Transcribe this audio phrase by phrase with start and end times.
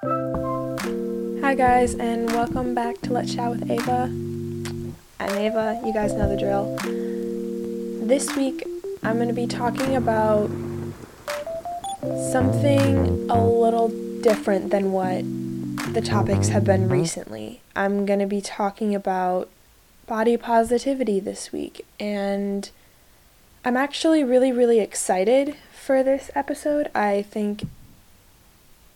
[0.00, 4.04] Hi, guys, and welcome back to Let's Chat with Ava.
[5.18, 6.76] I'm Ava, you guys know the drill.
[8.06, 8.64] This week,
[9.02, 10.50] I'm going to be talking about
[12.30, 13.88] something a little
[14.20, 15.24] different than what
[15.92, 17.60] the topics have been recently.
[17.74, 19.48] I'm going to be talking about
[20.06, 22.70] body positivity this week, and
[23.64, 26.88] I'm actually really, really excited for this episode.
[26.94, 27.64] I think,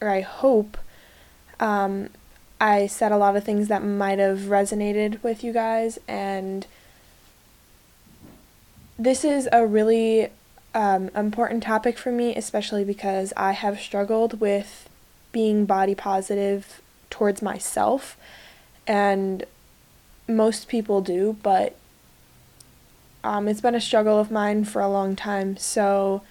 [0.01, 0.79] or I hope,
[1.63, 2.09] um,
[2.61, 6.67] I said a lot of things that might have resonated with you guys, and
[8.99, 10.29] this is a really
[10.75, 14.89] um, important topic for me, especially because I have struggled with
[15.31, 18.17] being body positive towards myself,
[18.85, 19.45] and
[20.29, 21.77] most people do, but
[23.23, 25.57] um, it's been a struggle of mine for a long time.
[25.57, 26.23] So,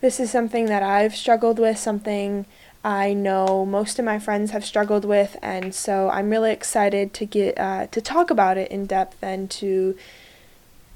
[0.00, 2.46] this is something that I've struggled with, something
[2.84, 7.26] I know most of my friends have struggled with, and so I'm really excited to
[7.26, 9.96] get uh, to talk about it in depth and to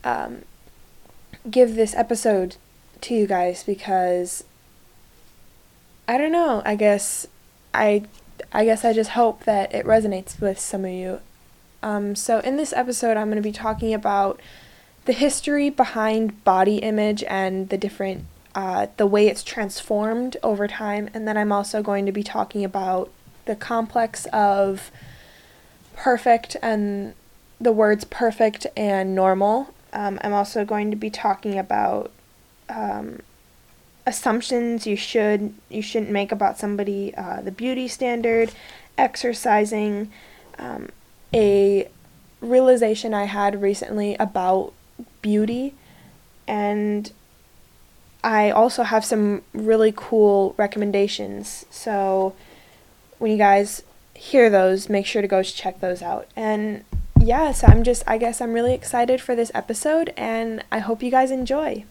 [0.04, 0.42] um,
[1.50, 2.56] give this episode
[3.02, 4.44] to you guys because
[6.06, 6.62] I don't know.
[6.64, 7.26] I guess
[7.74, 8.04] I
[8.52, 11.20] I guess I just hope that it resonates with some of you.
[11.82, 14.40] Um, so in this episode, I'm going to be talking about
[15.04, 18.24] the history behind body image and the different
[18.54, 22.64] uh, the way it's transformed over time, and then I'm also going to be talking
[22.64, 23.10] about
[23.46, 24.90] the complex of
[25.96, 27.14] perfect and
[27.60, 29.74] the words perfect and normal.
[29.92, 32.10] Um, I'm also going to be talking about
[32.68, 33.20] um,
[34.06, 38.52] assumptions you should you shouldn't make about somebody, uh, the beauty standard,
[38.98, 40.10] exercising,
[40.58, 40.88] um,
[41.32, 41.88] a
[42.40, 44.72] realization I had recently about
[45.22, 45.74] beauty,
[46.46, 47.10] and
[48.24, 51.66] I also have some really cool recommendations.
[51.70, 52.34] So
[53.18, 53.82] when you guys
[54.14, 56.28] hear those, make sure to go check those out.
[56.36, 56.84] And
[57.20, 61.02] yeah, so I'm just, I guess I'm really excited for this episode and I hope
[61.02, 61.84] you guys enjoy.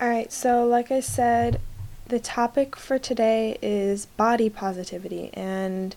[0.00, 1.60] Alright, so like I said,
[2.06, 5.96] the topic for today is body positivity and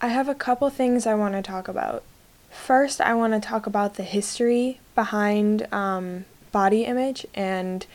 [0.00, 2.02] I have a couple things I want to talk about.
[2.50, 7.86] First, I want to talk about the history behind um, body image and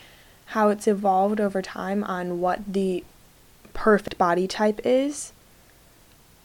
[0.46, 3.04] how it's evolved over time on what the
[3.72, 5.32] perfect body type is.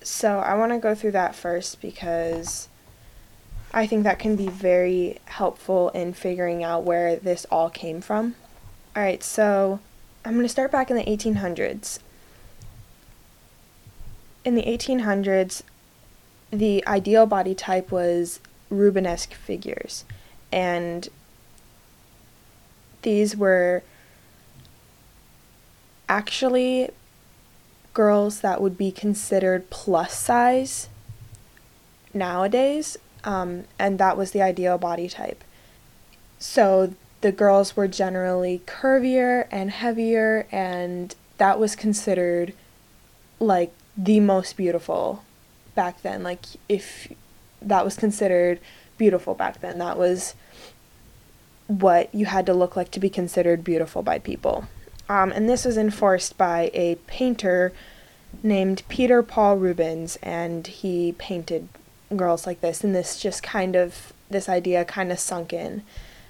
[0.02, 2.70] So, I want to go through that first because
[3.74, 8.36] I think that can be very helpful in figuring out where this all came from.
[8.96, 9.82] Alright, so
[10.24, 12.00] I'm going to start back in the 1800s.
[14.46, 15.64] In the 1800s,
[16.52, 18.40] the ideal body type was
[18.72, 20.06] Rubenesque figures.
[20.52, 21.10] And
[23.02, 23.84] these were
[26.08, 26.90] actually
[27.94, 30.90] girls that would be considered plus size
[32.14, 35.44] nowadays, um, and that was the ideal body type.
[36.40, 42.54] So the girls were generally curvier and heavier, and that was considered
[43.40, 45.24] like the most beautiful
[45.74, 46.24] back then.
[46.24, 47.12] Like if
[47.62, 48.60] that was considered
[48.98, 50.36] beautiful back then, that was
[51.68, 54.68] what you had to look like to be considered beautiful by people.
[55.10, 57.74] Um, and this was enforced by a painter
[58.44, 61.70] named Peter Paul Rubens, and he painted
[62.16, 65.84] girls like this, and this just kind of, this idea kind of sunk in.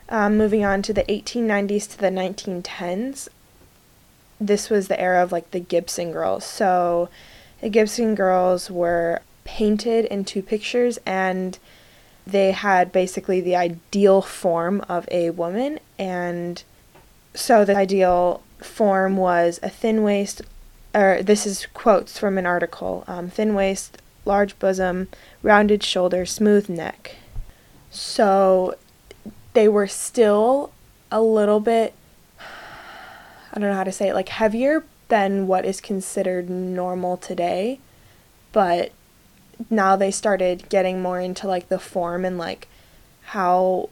[0.07, 3.27] Um, moving on to the 1890s to the 1910s,
[4.39, 6.45] this was the era of like the Gibson girls.
[6.45, 7.09] So
[7.61, 11.57] the Gibson girls were painted into pictures and
[12.25, 16.63] they had basically the ideal form of a woman and
[17.33, 20.41] so the ideal form was a thin waist
[20.93, 25.07] or this is quotes from an article um, thin waist large bosom
[25.43, 27.15] rounded shoulder smooth neck.
[27.91, 28.75] So
[29.53, 30.71] they were still
[31.11, 31.93] a little bit
[32.39, 37.79] i don't know how to say it like heavier than what is considered normal today
[38.51, 38.91] but
[39.69, 42.67] now they started getting more into like the form and like
[43.25, 43.89] how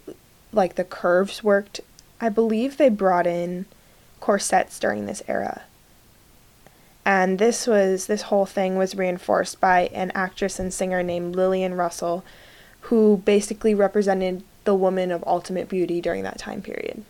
[0.51, 1.81] like the curves worked.
[2.21, 3.65] I believe they brought in
[4.19, 5.63] corsets during this era.
[7.05, 11.73] And this was this whole thing was reinforced by an actress and singer named Lillian
[11.73, 12.23] Russell
[12.81, 17.03] who basically represented the woman of ultimate beauty during that time period.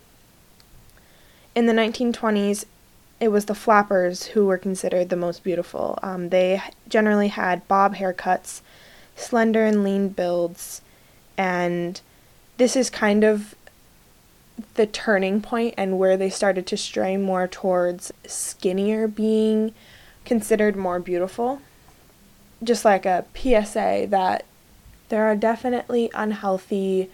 [1.56, 2.65] In the 1920s,
[3.23, 5.97] it was the flappers who were considered the most beautiful.
[6.03, 8.59] Um, they generally had bob haircuts,
[9.15, 10.81] slender and lean builds,
[11.37, 12.01] and
[12.57, 13.55] this is kind of
[14.75, 19.73] the turning point and where they started to stray more towards skinnier being
[20.25, 21.61] considered more beautiful.
[22.61, 24.45] Just like a PSA that
[25.07, 27.09] there are definitely unhealthy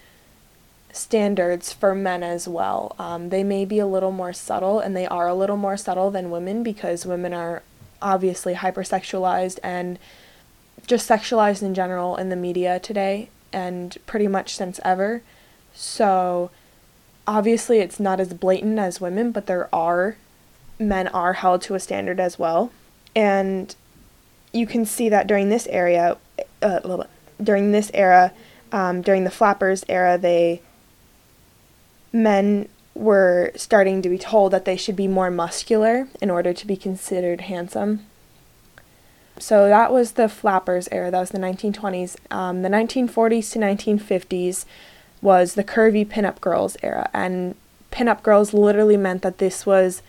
[0.91, 2.95] standards for men as well.
[2.97, 6.11] Um, they may be a little more subtle, and they are a little more subtle
[6.11, 7.63] than women because women are
[8.01, 9.99] obviously hypersexualized and
[10.87, 15.21] just sexualized in general in the media today and pretty much since ever.
[15.73, 16.49] So
[17.27, 20.17] obviously it's not as blatant as women, but there are
[20.79, 22.71] men are held to a standard as well.
[23.15, 23.75] And
[24.51, 26.17] you can see that during this area,
[26.61, 27.03] uh,
[27.41, 28.31] during this era,
[28.71, 30.61] um, during the flappers era, they
[32.11, 36.67] men were starting to be told that they should be more muscular in order to
[36.67, 38.05] be considered handsome.
[39.39, 41.09] So that was the flappers era.
[41.09, 42.17] That was the 1920s.
[42.29, 44.65] Um, the 1940s to 1950s
[45.21, 47.55] was the curvy pinup girls era, and
[47.91, 50.01] pinup girls literally meant that this was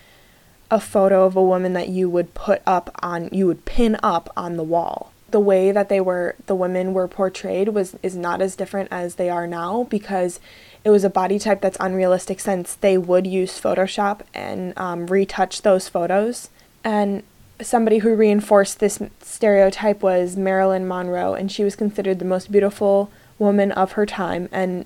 [0.70, 4.32] a photo of a woman that you would put up on, you would pin up
[4.36, 5.12] on the wall.
[5.30, 9.14] The way that they were, the women were portrayed was is not as different as
[9.14, 10.40] they are now because
[10.84, 15.62] it was a body type that's unrealistic since they would use Photoshop and um, retouch
[15.62, 16.48] those photos.
[16.82, 17.22] And
[17.60, 23.10] somebody who reinforced this stereotype was Marilyn Monroe, and she was considered the most beautiful
[23.38, 24.84] woman of her time and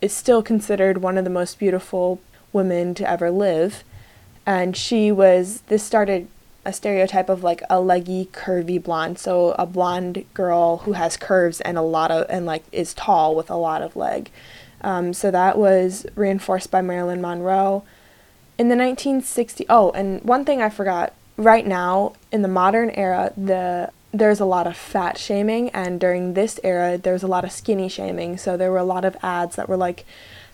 [0.00, 2.20] is still considered one of the most beautiful
[2.52, 3.82] women to ever live.
[4.46, 6.28] And she was, this started
[6.64, 9.18] a stereotype of like a leggy, curvy blonde.
[9.18, 13.34] So a blonde girl who has curves and a lot of, and like is tall
[13.34, 14.30] with a lot of leg.
[14.84, 17.84] Um, so that was reinforced by Marilyn Monroe.
[18.58, 21.14] In the 1960s, oh, and one thing I forgot.
[21.36, 26.34] Right now, in the modern era, the there's a lot of fat shaming, and during
[26.34, 28.36] this era, there was a lot of skinny shaming.
[28.36, 30.04] So there were a lot of ads that were like,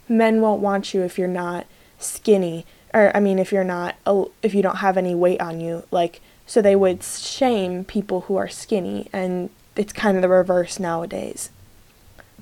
[0.09, 1.67] "Men won't want you if you're not
[1.99, 3.97] skinny," or I mean, if you're not,
[4.43, 5.83] if you don't have any weight on you.
[5.91, 10.79] Like, so they would shame people who are skinny, and it's kind of the reverse
[10.79, 11.51] nowadays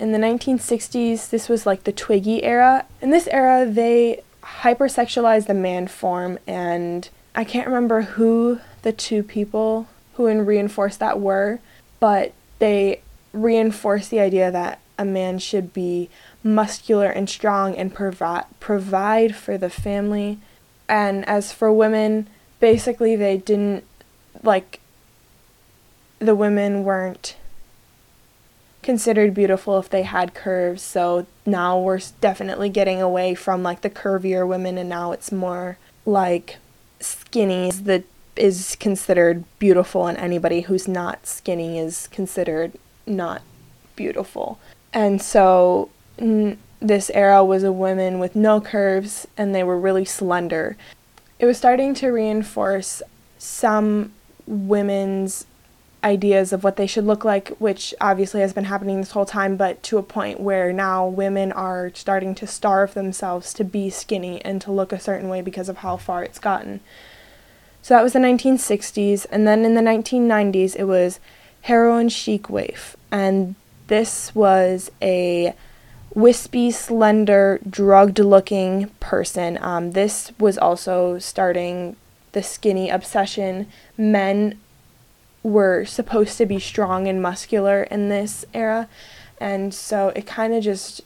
[0.01, 2.87] in the 1960s, this was like the Twiggy era.
[3.01, 9.23] In this era, they hypersexualized the man form, and I can't remember who the two
[9.23, 11.61] people who reinforced that were,
[12.01, 13.03] but they
[13.33, 16.11] reinforced the idea that a man should be
[16.43, 20.39] muscular and strong and provide provide for the family.
[20.89, 22.29] And as for women,
[22.59, 23.85] basically they didn't
[24.43, 24.81] like
[26.19, 27.37] the women weren't
[28.89, 30.81] considered beautiful if they had curves.
[30.81, 35.77] So now we're definitely getting away from like the curvier women and now it's more
[36.07, 36.57] like
[36.99, 38.05] skinny that
[38.35, 42.73] is considered beautiful and anybody who's not skinny is considered
[43.07, 43.43] not
[43.95, 44.59] beautiful.
[44.95, 50.07] And so n- this era was a woman with no curves and they were really
[50.07, 50.79] slender.
[51.39, 53.03] It was starting to reinforce
[53.37, 54.15] some
[54.47, 55.45] women's
[56.05, 59.57] ideas of what they should look like, which obviously has been happening this whole time,
[59.57, 64.45] but to a point where now women are starting to starve themselves to be skinny
[64.45, 66.81] and to look a certain way because of how far it's gotten.
[67.83, 71.21] So that was the 1960s, and then in the 1990s it was
[71.63, 73.55] heroin chic waif, and
[73.89, 75.55] this was a
[76.15, 79.59] wispy, slender, drugged looking person.
[79.61, 81.97] Um, this was also starting
[82.33, 83.69] the skinny obsession.
[83.97, 84.59] Men
[85.49, 88.89] were supposed to be strong and muscular in this era.
[89.41, 91.01] And so it kind of just,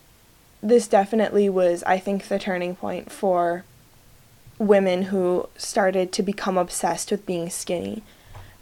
[0.63, 3.65] this definitely was, I think, the turning point for
[4.59, 8.03] women who started to become obsessed with being skinny.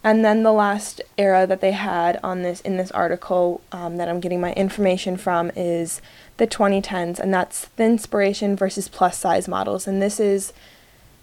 [0.03, 4.09] And then the last era that they had on this in this article um, that
[4.09, 6.01] I'm getting my information from is
[6.37, 9.87] the 2010s, and that's the inspiration versus plus size models.
[9.87, 10.53] And this is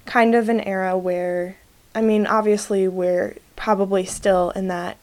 [0.07, 1.57] kind of an era where,
[1.93, 4.97] I mean, obviously we're probably still in that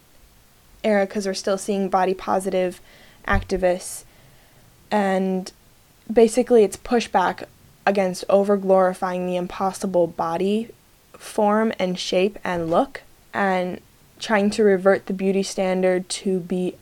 [0.83, 2.79] era because we're still seeing body positive
[3.27, 4.05] activists.
[4.89, 5.51] And
[6.11, 7.43] basically, it's pushback
[7.85, 10.71] against over glorifying the impossible body
[11.13, 13.81] form and shape and look and
[14.19, 16.75] trying to revert the beauty standard to be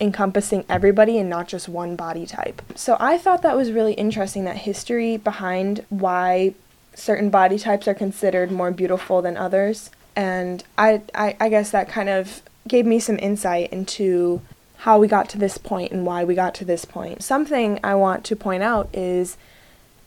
[0.00, 2.60] encompassing everybody and not just one body type.
[2.74, 6.54] So I thought that was really interesting that history behind why
[6.94, 11.88] certain body types are considered more beautiful than others and I, I, I guess that
[11.88, 14.40] kind of gave me some insight into
[14.78, 17.22] how we got to this point and why we got to this point.
[17.22, 19.36] Something I want to point out is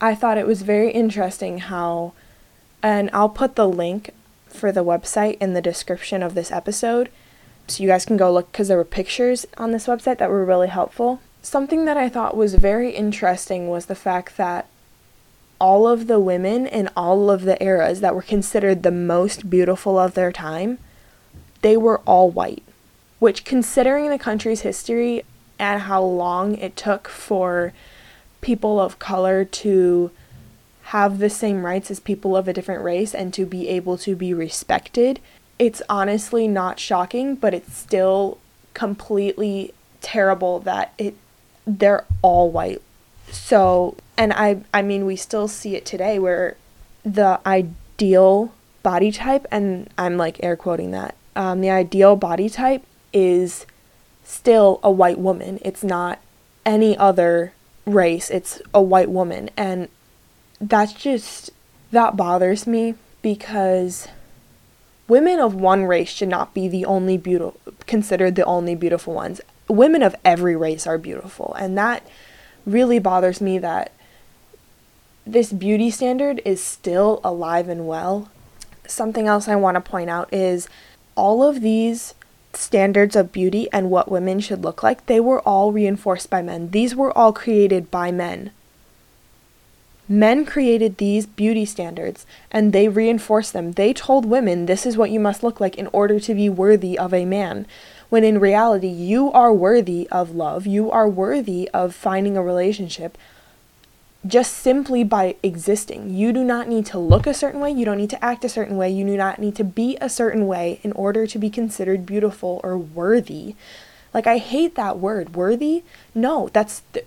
[0.02, 2.14] I thought it was very interesting how,
[2.84, 4.12] and I'll put the link
[4.48, 7.10] for the website in the description of this episode
[7.68, 10.46] so you guys can go look because there were pictures on this website that were
[10.46, 11.20] really helpful.
[11.42, 14.68] Something that I thought was very interesting was the fact that
[15.60, 19.98] all of the women in all of the eras that were considered the most beautiful
[19.98, 20.78] of their time,
[21.62, 22.64] they were all white.
[23.20, 25.24] Which, considering the country's history
[25.58, 27.74] and how long it took for
[28.42, 30.12] people of color to
[30.84, 34.16] have the same rights as people of a different race and to be able to
[34.16, 35.20] be respected,
[35.58, 38.38] it's honestly not shocking, but it's still
[38.74, 41.16] completely terrible that it
[41.66, 42.82] they're all white.
[43.32, 46.58] So, and I I mean we still see it today where
[47.04, 48.54] the ideal
[48.84, 51.16] body type and I'm like air quoting that.
[51.36, 53.66] Um, the ideal body type is
[54.24, 55.60] still a white woman.
[55.64, 56.20] It's not
[56.66, 57.54] any other
[57.86, 58.30] race.
[58.30, 59.90] It's a white woman and
[60.60, 61.52] that's just
[61.92, 64.08] that bothers me because
[65.08, 69.42] women of one race should not be the only beautiful considered the only beautiful ones.
[69.68, 72.06] Women of every race are beautiful and that
[72.66, 73.92] really bothers me that
[75.26, 78.30] this beauty standard is still alive and well.
[78.88, 80.70] Something else I want to point out is
[81.16, 82.14] all of these
[82.54, 86.70] standards of beauty and what women should look like, they were all reinforced by men.
[86.72, 88.52] These were all created by men.
[90.08, 93.72] Men created these beauty standards and they reinforced them.
[93.72, 96.98] They told women this is what you must look like in order to be worthy
[96.98, 97.66] of a man.
[98.16, 103.18] When in reality, you are worthy of love, you are worthy of finding a relationship
[104.26, 106.12] just simply by existing.
[106.16, 108.48] You do not need to look a certain way, you don't need to act a
[108.48, 111.50] certain way, you do not need to be a certain way in order to be
[111.50, 113.56] considered beautiful or worthy.
[114.14, 115.84] Like I hate that word, worthy.
[116.14, 117.06] No, that's th-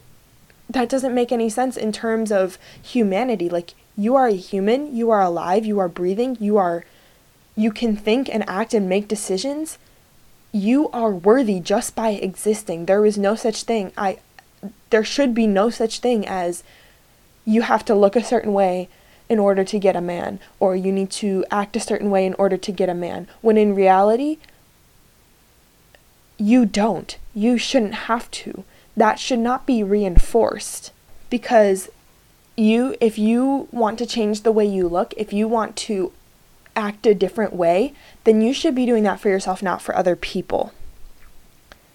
[0.69, 3.49] that doesn't make any sense in terms of humanity.
[3.49, 6.85] Like you are a human, you are alive, you are breathing, you are
[7.57, 9.79] you can think and act and make decisions.
[10.59, 12.87] You are worthy just by existing.
[12.87, 13.93] There is no such thing.
[13.97, 14.19] I
[14.91, 16.65] there should be no such thing as
[17.45, 18.89] you have to look a certain way
[19.29, 22.35] in order to get a man or you need to act a certain way in
[22.35, 23.29] order to get a man.
[23.41, 24.39] When in reality
[26.39, 27.17] you don't.
[27.35, 28.65] You shouldn't have to
[28.97, 30.91] that should not be reinforced
[31.31, 31.89] because
[32.57, 36.13] you if you want to change the way you look, if you want to
[36.75, 37.95] act a different way,
[38.29, 40.75] then you should be doing that for yourself, not for other people.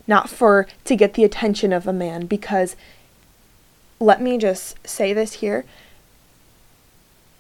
[0.08, 2.76] Not for to get the attention of a man because
[4.00, 5.64] let me just say this here.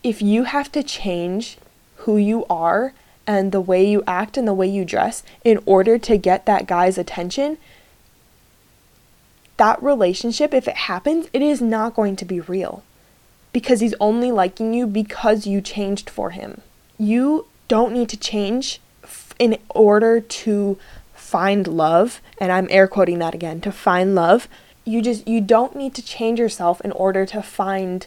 [0.03, 1.57] If you have to change
[2.05, 2.93] who you are
[3.25, 6.67] and the way you act and the way you dress in order to get that
[6.67, 7.57] guy's attention,
[9.57, 12.83] that relationship, if it happens, it is not going to be real
[13.53, 16.61] because he's only liking you because you changed for him.
[16.99, 18.79] You don't need to change
[19.39, 20.77] in order to
[21.13, 24.47] find love, and I'm air quoting that again, to find love.
[24.85, 28.05] You just you don't need to change yourself in order to find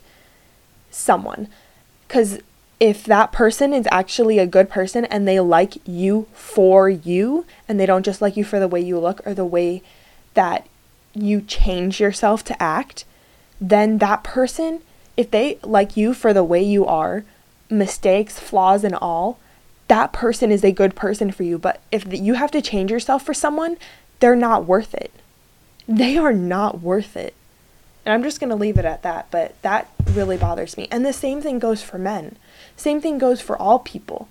[0.90, 1.48] someone.
[2.08, 2.38] Cuz
[2.78, 7.80] if that person is actually a good person and they like you for you and
[7.80, 9.82] they don't just like you for the way you look or the way
[10.34, 10.66] that
[11.14, 13.04] you change yourself to act,
[13.60, 14.82] then that person,
[15.16, 17.24] if they like you for the way you are,
[17.70, 19.38] mistakes, flaws, and all,
[19.88, 21.58] that person is a good person for you.
[21.58, 23.76] But if you have to change yourself for someone,
[24.20, 25.12] they're not worth it.
[25.86, 27.34] They are not worth it.
[28.04, 30.86] And I'm just going to leave it at that, but that really bothers me.
[30.90, 32.36] And the same thing goes for men.
[32.76, 34.28] Same thing goes for all people.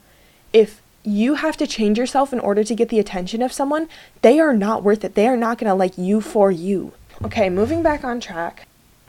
[0.53, 3.89] If you have to change yourself in order to get the attention of someone,
[4.21, 5.15] they are not worth it.
[5.15, 6.93] They are not going to like you for you.
[7.23, 8.67] Okay, moving back on track.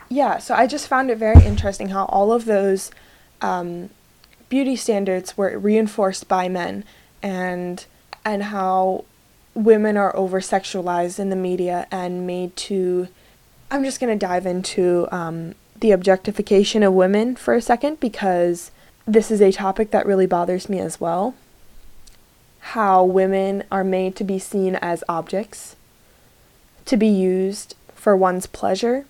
[0.09, 2.91] Yeah, so I just found it very interesting how all of those
[3.41, 3.89] um,
[4.49, 6.83] beauty standards were reinforced by men
[7.21, 7.85] and
[8.23, 9.05] and how
[9.53, 13.07] women are over sexualized in the media and made to
[13.69, 18.71] I'm just going to dive into um, the objectification of women for a second because
[19.05, 21.35] this is a topic that really bothers me as well.
[22.59, 25.75] How women are made to be seen as objects,
[26.85, 29.05] to be used for one's pleasure,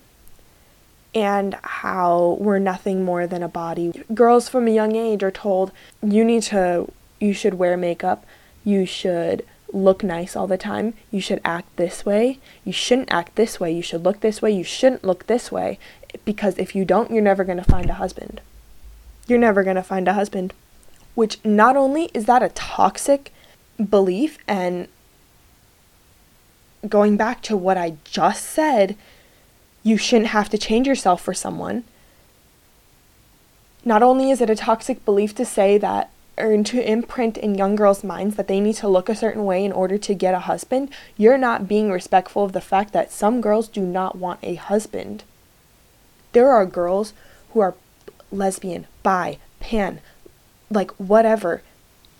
[1.14, 4.04] and how we're nothing more than a body.
[4.14, 5.72] Girls from a young age are told
[6.02, 8.24] you need to, you should wear makeup,
[8.64, 13.36] you should look nice all the time, you should act this way, you shouldn't act
[13.36, 15.78] this way, you should look this way, you shouldn't look this way,
[16.24, 18.40] because if you don't, you're never going to find a husband.
[19.26, 20.54] You're never going to find a husband.
[21.14, 23.32] Which not only is that a toxic
[23.90, 24.88] belief and
[26.88, 28.96] going back to what I just said,
[29.82, 31.84] you shouldn't have to change yourself for someone.
[33.84, 37.74] Not only is it a toxic belief to say that or to imprint in young
[37.74, 40.40] girls' minds that they need to look a certain way in order to get a
[40.40, 44.54] husband, you're not being respectful of the fact that some girls do not want a
[44.54, 45.24] husband.
[46.32, 47.12] There are girls
[47.52, 47.74] who are
[48.30, 50.00] lesbian, bi, pan,
[50.70, 51.62] like whatever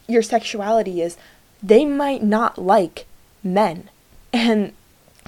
[0.07, 1.17] your sexuality is,
[1.63, 3.07] they might not like
[3.45, 3.91] men.
[4.33, 4.73] And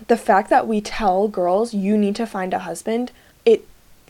[0.08, 3.12] the fact that we tell girls you need to find a husband,
[3.44, 3.66] it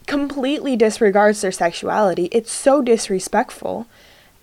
[0.06, 2.28] completely disregards their sexuality.
[2.32, 3.86] It's so disrespectful.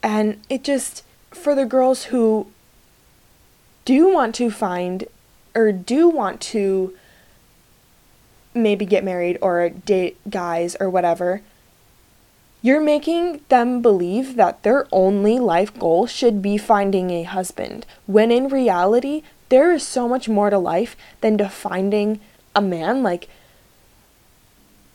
[0.01, 2.47] And it just, for the girls who
[3.85, 5.05] do want to find
[5.55, 6.95] or do want to
[8.53, 11.41] maybe get married or date guys or whatever,
[12.61, 18.31] you're making them believe that their only life goal should be finding a husband, when
[18.31, 22.19] in reality, there is so much more to life than to finding
[22.55, 23.03] a man.
[23.03, 23.29] Like,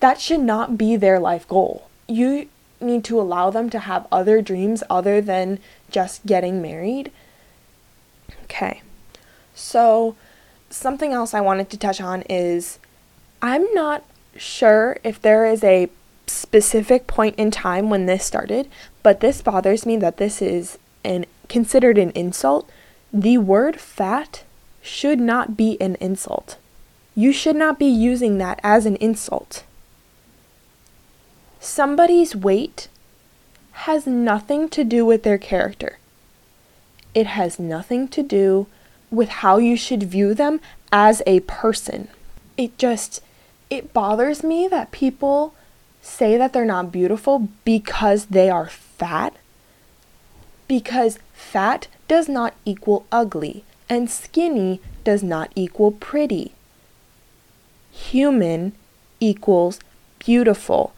[0.00, 1.88] that should not be their life goal.
[2.08, 2.48] You
[2.80, 5.58] need to allow them to have other dreams other than
[5.90, 7.12] just getting married.
[8.44, 8.82] Okay.
[9.54, 10.16] So,
[10.70, 12.78] something else I wanted to touch on is
[13.40, 14.04] I'm not
[14.36, 15.88] sure if there is a
[16.26, 18.68] specific point in time when this started,
[19.02, 22.68] but this bothers me that this is an considered an insult.
[23.12, 24.44] The word fat
[24.80, 26.56] should not be an insult.
[27.14, 29.64] You should not be using that as an insult.
[31.60, 32.88] Somebody's weight
[33.72, 35.98] has nothing to do with their character.
[37.14, 38.66] It has nothing to do
[39.10, 42.08] with how you should view them as a person.
[42.56, 43.22] It just
[43.68, 45.54] it bothers me that people
[46.00, 49.34] say that they're not beautiful because they are fat.
[50.66, 56.52] Because fat does not equal ugly, and skinny does not equal pretty.
[57.90, 58.72] Human
[59.18, 59.80] equals
[60.18, 60.92] beautiful.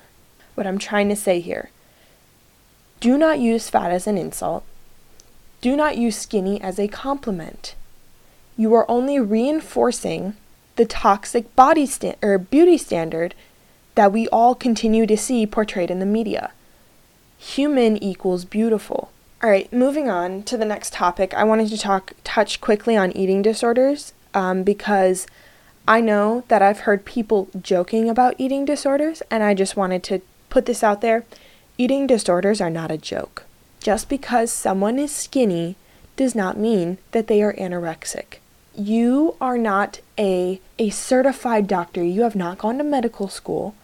[0.57, 1.71] What I'm trying to say here
[2.99, 4.65] do not use fat as an insult.
[5.61, 7.77] Do not use skinny as a compliment.
[8.57, 10.35] You are only reinforcing
[10.75, 13.37] the toxic body sta- or beauty standard
[13.95, 16.51] that we all continue to see portrayed in the media.
[17.39, 19.13] Human equals beautiful.
[19.45, 21.35] All right, moving on to the next topic.
[21.35, 25.27] I wanted to talk touch quickly on eating disorders um, because
[25.87, 30.23] I know that I've heard people joking about eating disorders, and I just wanted to
[30.49, 31.27] put this out there.
[31.77, 33.45] Eating disorders are not a joke.
[33.81, 35.77] Just because someone is skinny
[36.17, 38.39] does not mean that they are anorexic.
[38.75, 42.03] You are not a, a certified doctor.
[42.03, 43.75] You have not gone to medical school.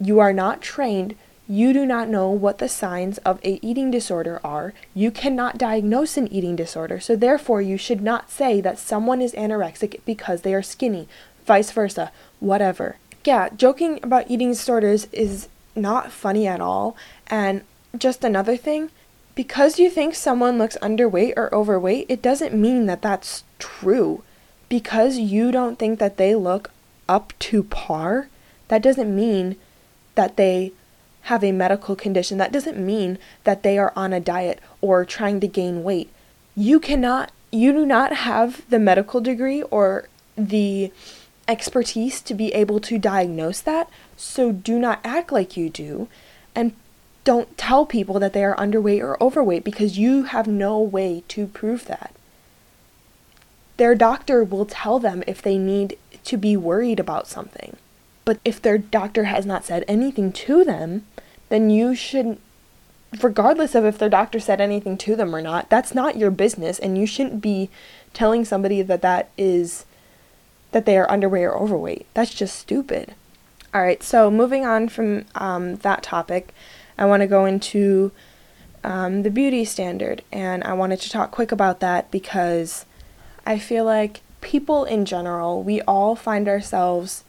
[0.00, 1.14] You are not trained.
[1.48, 4.74] You do not know what the signs of a eating disorder are.
[4.94, 6.98] You cannot diagnose an eating disorder.
[6.98, 11.08] So therefore you should not say that someone is anorexic because they are skinny,
[11.44, 12.96] vice versa, whatever.
[13.24, 16.96] Yeah, joking about eating disorders is not funny at all.
[17.28, 17.62] And
[17.96, 18.90] just another thing,
[19.36, 24.24] because you think someone looks underweight or overweight, it doesn't mean that that's true.
[24.68, 26.72] Because you don't think that they look
[27.08, 28.28] up to par,
[28.66, 29.56] that doesn't mean
[30.16, 30.72] that they
[31.26, 32.38] have a medical condition.
[32.38, 36.10] That doesn't mean that they are on a diet or trying to gain weight.
[36.54, 40.92] You cannot, you do not have the medical degree or the
[41.48, 43.90] expertise to be able to diagnose that.
[44.16, 46.08] So do not act like you do
[46.54, 46.74] and
[47.24, 51.48] don't tell people that they are underweight or overweight because you have no way to
[51.48, 52.14] prove that.
[53.78, 57.76] Their doctor will tell them if they need to be worried about something.
[58.26, 61.06] But if their doctor has not said anything to them,
[61.48, 62.38] then you should,
[63.22, 66.78] regardless of if their doctor said anything to them or not, that's not your business,
[66.78, 67.70] and you shouldn't be
[68.12, 69.86] telling somebody that that is
[70.72, 72.06] that they are underweight or overweight.
[72.14, 73.14] That's just stupid.
[73.72, 76.52] All right, so moving on from um, that topic,
[76.98, 78.10] I want to go into
[78.82, 82.86] um, the beauty standard, and I wanted to talk quick about that because
[83.46, 87.22] I feel like people in general, we all find ourselves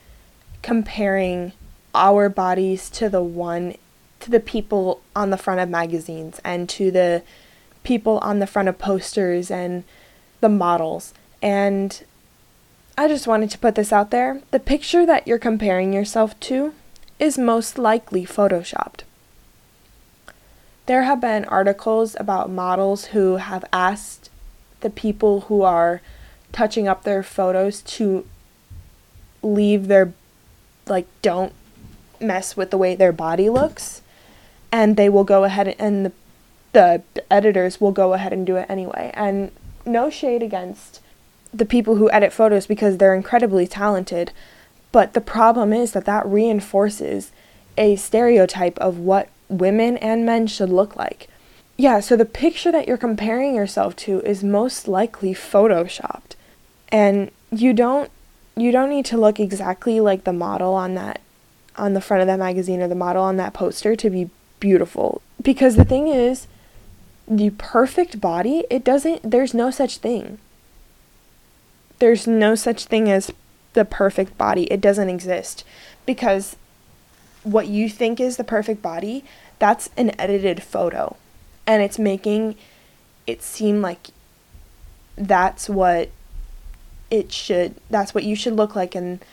[0.61, 1.53] comparing
[1.93, 3.75] our bodies to the one
[4.19, 7.23] to the people on the front of magazines and to the
[7.83, 9.83] people on the front of posters and
[10.41, 11.13] the models.
[11.41, 12.03] And
[12.97, 14.41] I just wanted to put this out there.
[14.51, 16.73] The picture that you're comparing yourself to
[17.19, 19.01] is most likely photoshopped.
[20.87, 24.29] There have been articles about models who have asked
[24.81, 26.01] the people who are
[26.51, 28.25] touching up their photos to
[29.41, 30.13] leave their
[30.89, 31.53] like don't
[32.19, 34.01] mess with the way their body looks.
[34.71, 36.11] And they will go ahead and the,
[36.73, 39.11] the editors will go ahead and do it anyway.
[39.13, 39.51] And
[39.85, 41.01] no shade against
[41.53, 44.31] the people who edit photos because they're incredibly talented
[44.91, 47.31] but the problem is that that reinforces
[47.77, 51.27] a stereotype of what women and men should look like.
[51.77, 56.35] Yeah so the picture that you're comparing yourself to is most likely photoshopped.
[56.89, 58.09] And you don't
[58.57, 61.21] you don't need to look exactly like the model on that
[61.77, 65.21] on the front of that magazine or the model on that poster to be beautiful.
[65.41, 66.47] Because the thing is,
[67.27, 70.39] the perfect body, it doesn't, there's no such thing.
[71.99, 73.31] There's no such thing as
[73.73, 74.63] the perfect body.
[74.71, 75.63] It doesn't exist.
[76.05, 76.55] Because
[77.43, 79.23] what you think is the perfect body,
[79.59, 81.15] that's an edited photo.
[81.65, 82.55] And it's making
[83.27, 84.07] it seem like
[85.17, 86.09] that's what
[87.09, 88.95] it should, that's what you should look like.
[88.95, 89.23] And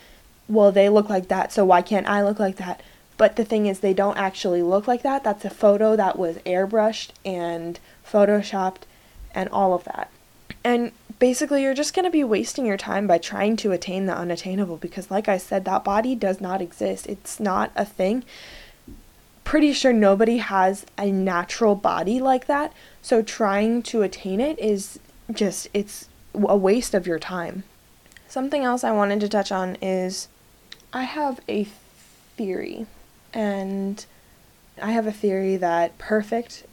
[0.49, 2.83] well, they look like that, so why can't I look like that?
[3.17, 5.23] But the thing is, they don't actually look like that.
[5.23, 8.83] That's a photo that was airbrushed and photoshopped
[9.35, 10.11] and all of that.
[10.65, 14.17] And basically, you're just going to be wasting your time by trying to attain the
[14.17, 17.07] unattainable because, like I said, that body does not exist.
[17.07, 18.25] It's not a thing.
[19.45, 22.73] Pretty sure nobody has a natural body like that.
[23.01, 24.99] So, trying to attain it is
[25.33, 27.65] just, it's a waste of your time.
[28.29, 30.29] Something else I wanted to touch on is
[30.93, 31.65] I have a
[32.37, 32.87] theory,
[33.33, 34.05] and
[34.81, 36.65] I have a theory that perfect,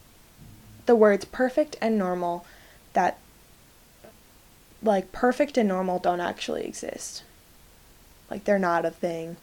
[0.85, 2.45] the words perfect and normal,
[2.93, 3.19] that
[4.83, 7.23] like perfect and normal don't actually exist.
[8.29, 9.37] Like they're not a thing.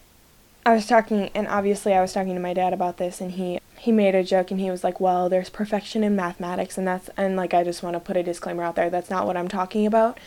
[0.65, 3.59] I was talking and obviously I was talking to my dad about this and he
[3.79, 7.09] he made a joke and he was like, "Well, there's perfection in mathematics and that's
[7.17, 8.89] and like I just want to put a disclaimer out there.
[8.89, 10.19] That's not what I'm talking about.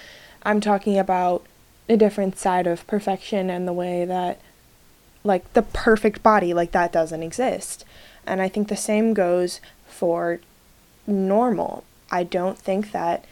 [0.43, 1.45] I'm talking about
[1.89, 4.41] a different side of perfection and the way that
[5.25, 7.85] like the perfect body like that doesn't exist.
[8.27, 10.41] And I think the same goes for
[11.07, 11.85] normal.
[12.11, 13.25] I don't think that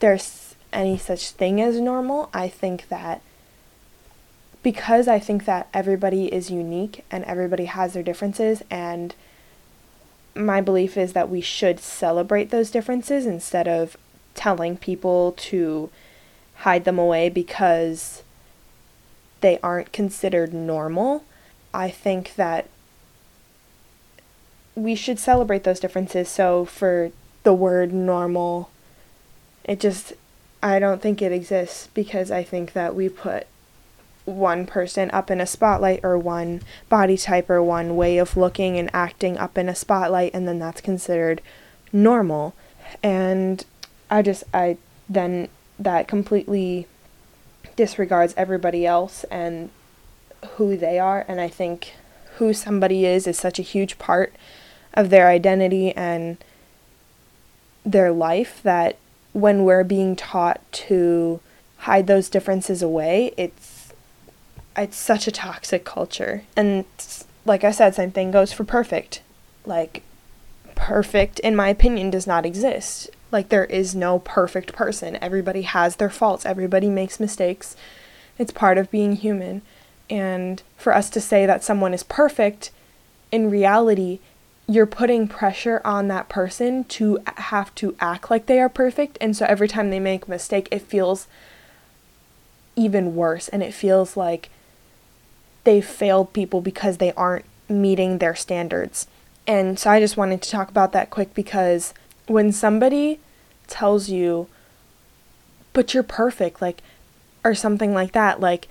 [0.00, 2.30] there's any such thing as normal.
[2.32, 3.22] I think that
[4.62, 9.14] because I think that everybody is unique and everybody has their differences and
[10.34, 13.96] my belief is that we should celebrate those differences instead of
[14.34, 15.90] telling people to
[16.56, 18.22] hide them away because
[19.40, 21.24] they aren't considered normal.
[21.72, 22.68] I think that
[24.74, 26.28] we should celebrate those differences.
[26.28, 27.10] So for
[27.42, 28.70] the word normal,
[29.64, 30.12] it just,
[30.62, 33.46] I don't think it exists because I think that we put
[34.24, 38.78] one person up in a spotlight or one body type or one way of looking
[38.78, 41.40] and acting up in a spotlight and then that's considered
[41.92, 42.54] normal.
[43.02, 43.64] And
[44.10, 44.76] I just, I
[45.08, 46.86] then that completely
[47.76, 49.70] disregards everybody else and
[50.56, 51.24] who they are.
[51.26, 51.94] And I think
[52.36, 54.34] who somebody is is such a huge part
[54.94, 56.36] of their identity and
[57.84, 58.96] their life that
[59.32, 61.40] when we're being taught to
[61.78, 63.79] hide those differences away, it's
[64.76, 66.44] it's such a toxic culture.
[66.56, 66.84] And
[67.44, 69.22] like I said, same thing goes for perfect.
[69.66, 70.02] Like
[70.74, 73.10] perfect in my opinion does not exist.
[73.32, 75.16] Like, there is no perfect person.
[75.22, 77.76] Everybody has their faults, everybody makes mistakes.
[78.38, 79.62] It's part of being human.
[80.08, 82.72] And for us to say that someone is perfect,
[83.30, 84.18] in reality,
[84.66, 89.18] you're putting pressure on that person to have to act like they are perfect.
[89.20, 91.28] And so every time they make a mistake, it feels
[92.74, 93.48] even worse.
[93.48, 94.48] And it feels like
[95.70, 99.06] they failed people because they aren't meeting their standards.
[99.46, 101.94] And so I just wanted to talk about that quick because
[102.26, 103.20] when somebody
[103.68, 104.48] tells you,
[105.72, 106.82] but you're perfect, like,
[107.44, 108.66] or something like that, like,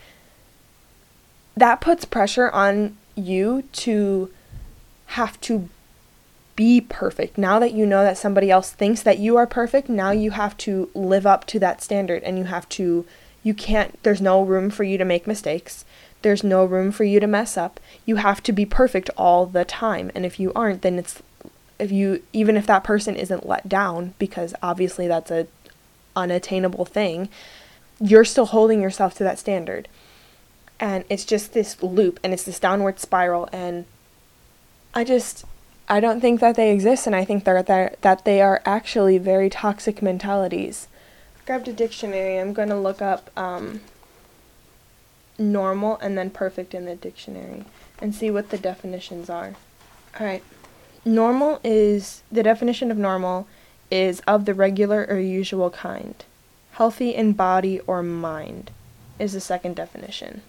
[1.56, 4.30] that puts pressure on you to
[5.06, 5.70] have to
[6.58, 7.38] be perfect.
[7.38, 10.58] Now that you know that somebody else thinks that you are perfect, now you have
[10.58, 13.06] to live up to that standard and you have to,
[13.42, 15.86] you can't, there's no room for you to make mistakes.
[16.22, 17.80] There's no room for you to mess up.
[18.06, 20.12] You have to be perfect all the time.
[20.14, 21.22] And if you aren't, then it's
[21.80, 25.48] if you even if that person isn't let down because obviously that's a
[26.16, 27.30] unattainable thing
[28.00, 29.88] you're still holding yourself to that standard
[30.80, 33.86] and it's just this loop and it's this downward spiral and
[34.94, 35.46] i just
[35.88, 39.50] i don't think that they exist and i think that that they are actually very
[39.50, 40.88] toxic mentalities
[41.42, 43.80] I grabbed a dictionary i'm going to look up um,
[45.40, 47.66] normal and then perfect in the dictionary
[48.00, 49.56] and see what the definitions are
[50.20, 50.44] all right
[51.06, 53.48] Normal is the definition of normal
[53.90, 56.24] is of the regular or usual kind.
[56.74, 58.72] Healthy in body or mind
[59.18, 60.42] is the second definition.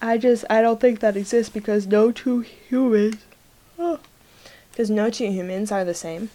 [0.00, 3.16] I just I don't think that exists because no two humans
[4.70, 6.30] because no two humans are the same.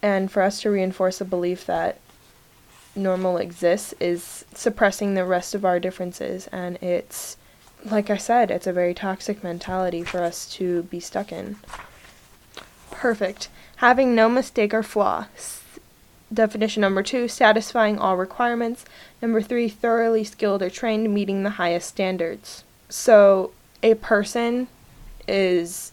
[0.00, 1.98] And for us to reinforce the belief that
[2.98, 7.36] normal exists is suppressing the rest of our differences and it's
[7.84, 11.56] like I said, it's a very toxic mentality for us to be stuck in.
[12.90, 13.48] Perfect.
[13.76, 15.26] Having no mistake or flaw.
[15.36, 15.62] S-
[16.32, 18.84] definition number two, satisfying all requirements.
[19.22, 22.64] Number three, thoroughly skilled or trained, meeting the highest standards.
[22.88, 24.68] So, a person
[25.26, 25.92] is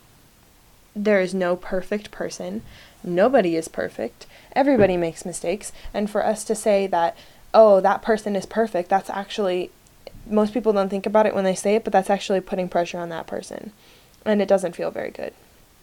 [0.95, 2.63] there is no perfect person.
[3.03, 4.25] Nobody is perfect.
[4.55, 5.71] Everybody makes mistakes.
[5.93, 7.17] And for us to say that,
[7.53, 9.71] oh, that person is perfect, that's actually,
[10.25, 12.99] most people don't think about it when they say it, but that's actually putting pressure
[12.99, 13.71] on that person.
[14.25, 15.33] And it doesn't feel very good.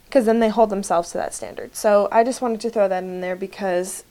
[0.06, 1.74] Because then they hold themselves to that standard.
[1.74, 4.04] So I just wanted to throw that in there because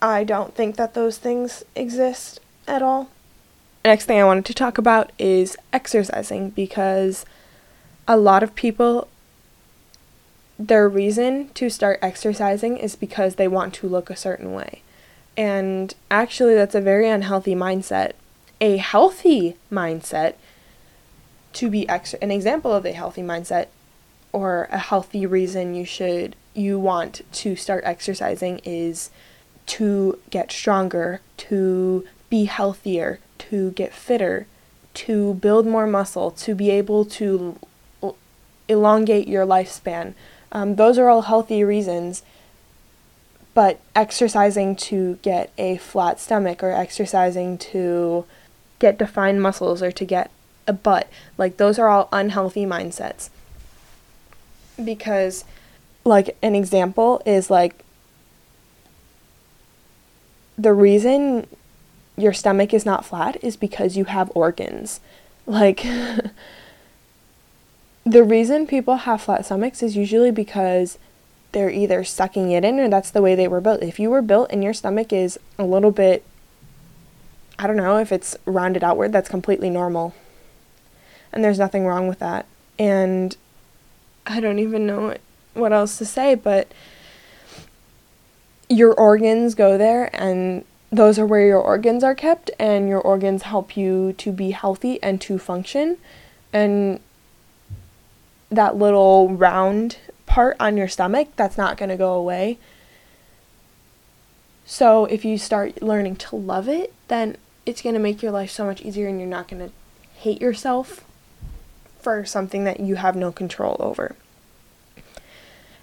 [0.00, 3.08] I don't think that those things exist at all.
[3.84, 7.24] Next thing I wanted to talk about is exercising because
[8.06, 9.08] a lot of people
[10.58, 14.82] their reason to start exercising is because they want to look a certain way.
[15.36, 18.12] And actually, that's a very unhealthy mindset.
[18.60, 20.34] A healthy mindset,
[21.54, 23.66] to be ex- an example of a healthy mindset
[24.32, 29.10] or a healthy reason you should you want to start exercising is
[29.66, 34.46] to get stronger, to be healthier, to get fitter,
[34.94, 37.58] to build more muscle, to be able to
[38.68, 40.14] elongate your lifespan,
[40.54, 42.22] um, those are all healthy reasons.
[43.52, 48.24] But exercising to get a flat stomach or exercising to
[48.78, 50.30] get defined muscles or to get
[50.66, 53.28] a butt, like those are all unhealthy mindsets.
[54.82, 55.44] Because,
[56.04, 57.84] like, an example is like
[60.58, 61.46] the reason
[62.16, 65.00] your stomach is not flat is because you have organs.
[65.46, 65.84] Like,
[68.04, 70.98] the reason people have flat stomachs is usually because
[71.52, 73.82] they're either sucking it in or that's the way they were built.
[73.82, 76.24] If you were built and your stomach is a little bit,
[77.58, 80.14] I don't know, if it's rounded outward, that's completely normal.
[81.32, 82.46] And there's nothing wrong with that.
[82.78, 83.36] And
[84.26, 85.16] I don't even know
[85.54, 86.72] what else to say, but
[88.68, 93.42] your organs go there and those are where your organs are kept and your organs
[93.42, 95.96] help you to be healthy and to function.
[96.52, 97.00] And
[98.54, 102.58] that little round part on your stomach, that's not going to go away.
[104.64, 107.36] So if you start learning to love it, then
[107.66, 109.72] it's going to make your life so much easier and you're not going to
[110.18, 111.04] hate yourself
[112.00, 114.16] for something that you have no control over.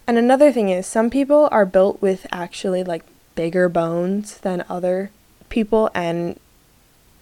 [0.08, 3.04] And another thing is, some people are built with actually like
[3.36, 5.12] bigger bones than other
[5.50, 6.40] people, and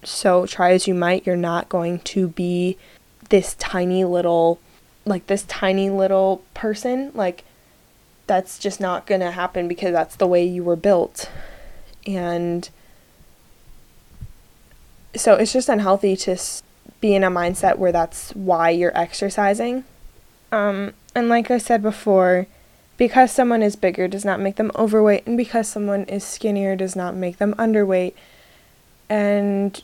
[0.03, 2.77] so try as you might, you're not going to be
[3.29, 4.59] this tiny little
[5.09, 7.43] like this tiny little person, like
[8.27, 11.29] that's just not going to happen because that's the way you were built.
[12.05, 12.69] And
[15.15, 16.37] so it's just unhealthy to
[17.01, 19.83] be in a mindset where that's why you're exercising.
[20.51, 22.47] Um, and like I said before,
[22.97, 26.95] because someone is bigger does not make them overweight, and because someone is skinnier does
[26.95, 28.13] not make them underweight.
[29.09, 29.81] And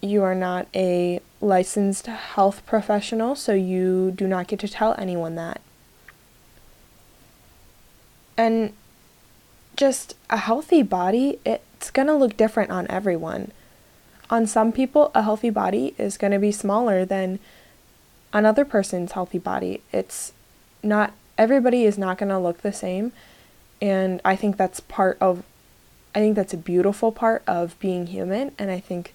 [0.00, 5.34] you are not a licensed health professional, so you do not get to tell anyone
[5.36, 5.60] that.
[8.36, 8.72] And
[9.76, 13.52] just a healthy body, it's going to look different on everyone.
[14.30, 17.38] On some people, a healthy body is going to be smaller than
[18.32, 19.82] another person's healthy body.
[19.92, 20.32] It's
[20.82, 23.12] not, everybody is not going to look the same.
[23.82, 25.42] And I think that's part of,
[26.14, 28.52] I think that's a beautiful part of being human.
[28.58, 29.14] And I think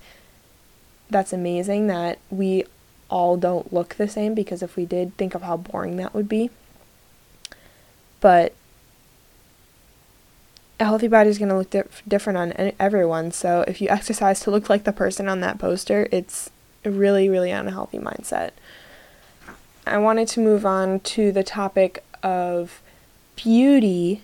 [1.09, 2.65] that's amazing that we
[3.09, 6.27] all don't look the same because if we did, think of how boring that would
[6.27, 6.49] be.
[8.21, 8.53] But
[10.79, 13.31] a healthy body is going to look di- different on everyone.
[13.31, 16.49] So if you exercise to look like the person on that poster, it's
[16.83, 18.51] a really, really unhealthy mindset.
[19.87, 22.81] I wanted to move on to the topic of
[23.35, 24.21] beauty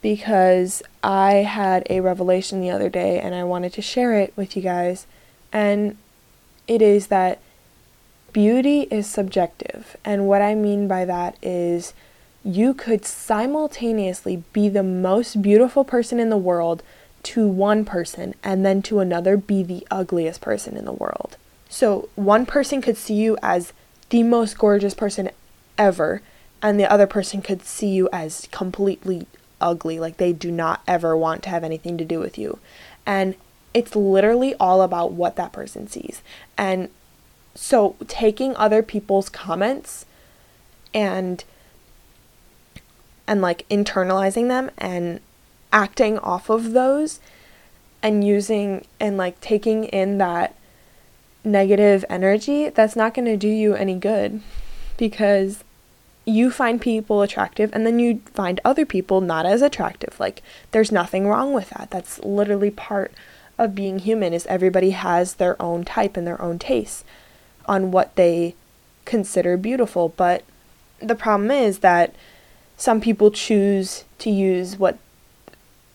[0.00, 4.56] because I had a revelation the other day and I wanted to share it with
[4.56, 5.06] you guys
[5.52, 5.96] and
[6.66, 7.40] it is that
[8.32, 9.96] beauty is subjective.
[10.04, 11.92] And what I mean by that is
[12.44, 16.82] you could simultaneously be the most beautiful person in the world
[17.24, 21.36] to one person and then to another be the ugliest person in the world.
[21.68, 23.72] So one person could see you as
[24.10, 25.30] the most gorgeous person
[25.78, 26.20] ever,
[26.60, 29.26] and the other person could see you as completely
[29.60, 32.58] ugly, like they do not ever want to have anything to do with you.
[33.06, 33.36] And
[33.74, 36.22] it's literally all about what that person sees.
[36.56, 36.88] And
[37.54, 40.06] so taking other people's comments
[40.94, 41.44] and
[43.26, 45.20] and like internalizing them and
[45.72, 47.20] acting off of those
[48.02, 50.56] and using and like taking in that
[51.44, 54.40] negative energy, that's not going to do you any good
[54.96, 55.64] because
[56.24, 60.18] you find people attractive and then you find other people not as attractive.
[60.20, 61.90] Like, there's nothing wrong with that.
[61.90, 63.12] That's literally part
[63.62, 67.04] of being human is everybody has their own type and their own tastes
[67.66, 68.54] on what they
[69.04, 70.42] consider beautiful, but
[71.00, 72.14] the problem is that
[72.76, 74.98] some people choose to use what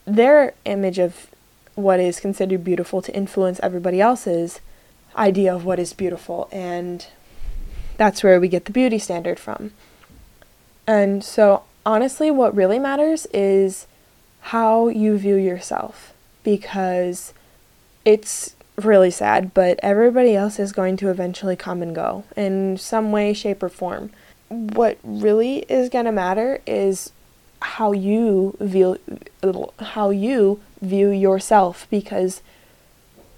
[0.05, 1.27] their image of
[1.75, 4.61] what is considered beautiful to influence everybody else's
[5.15, 6.47] idea of what is beautiful.
[6.51, 7.05] And
[7.97, 9.71] that's where we get the beauty standard from.
[10.85, 13.87] And so honestly what really matters is
[14.41, 16.13] how you view yourself.
[16.43, 17.33] Because
[18.07, 23.11] it's really sad, but everybody else is going to eventually come and go in some
[23.11, 24.11] way, shape, or form.
[24.47, 27.11] What really is going to matter is
[27.61, 28.97] how you view
[29.79, 32.41] how you view yourself because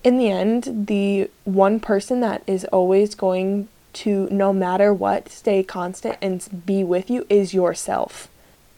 [0.03, 5.63] in the end the one person that is always going to no matter what stay
[5.63, 8.27] constant and be with you is yourself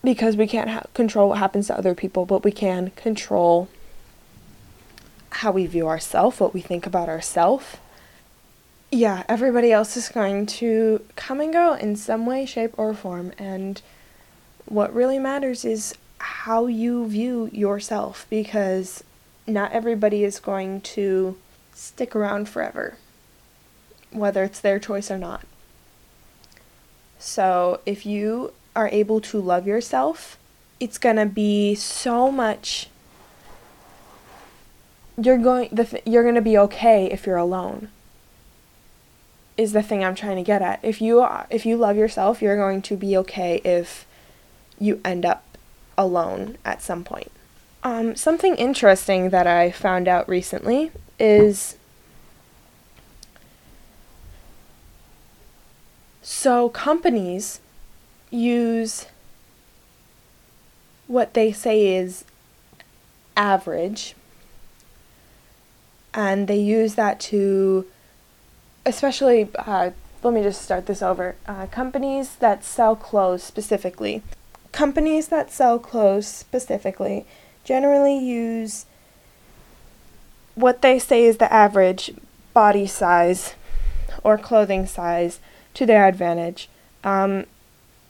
[0.04, 3.68] because we can't ha- control what happens to other people but we can control
[5.32, 7.78] how we view ourselves, what we think about ourselves.
[8.92, 13.32] Yeah, everybody else is going to come and go in some way, shape, or form.
[13.38, 13.82] And
[14.66, 19.04] what really matters is how you view yourself because
[19.48, 21.38] not everybody is going to
[21.74, 22.98] stick around forever,
[24.12, 25.46] whether it's their choice or not.
[27.18, 30.38] So if you are able to love yourself,
[30.80, 32.90] it's going to be so much
[35.18, 37.90] you're going the th- you're going to be okay if you're alone
[39.58, 40.80] is the thing I'm trying to get at.
[40.82, 44.06] If you are, if you love yourself, you're going to be okay if
[44.80, 45.44] you end up
[45.98, 47.32] alone at some point.
[47.84, 51.78] Um, something interesting that I found out recently is
[56.22, 57.60] so companies
[58.30, 59.08] use
[61.08, 62.24] what they say is
[63.36, 64.16] average
[66.14, 67.86] and they use that to
[68.86, 69.92] especially uh,
[70.24, 74.22] let me just start this over uh, companies that sell clothes specifically.
[74.72, 77.26] Companies that sell clothes specifically
[77.64, 78.86] generally use
[80.56, 82.12] what they say is the average
[82.54, 83.56] body size
[84.24, 85.40] or clothing size
[85.74, 86.70] to their advantage.
[87.04, 87.46] Um,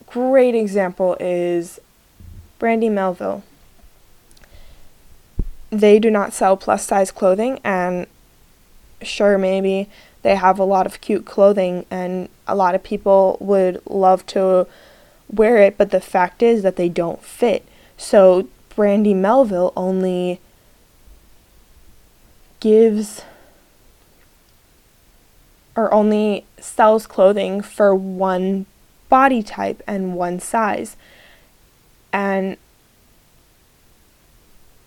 [0.05, 1.79] great example is
[2.59, 3.43] brandy melville
[5.71, 8.05] they do not sell plus size clothing and
[9.01, 9.89] sure maybe
[10.21, 14.67] they have a lot of cute clothing and a lot of people would love to
[15.31, 17.65] wear it but the fact is that they don't fit.
[17.97, 20.39] So brandy melville only
[22.59, 23.23] gives
[25.75, 28.65] or only sells clothing for one
[29.09, 30.95] body type and one size.
[32.13, 32.57] And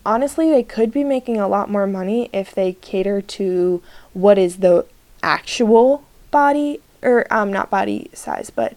[0.05, 4.59] honestly, they could be making a lot more money if they cater to what is
[4.59, 4.87] the
[5.23, 8.77] actual body, or um, not body size, but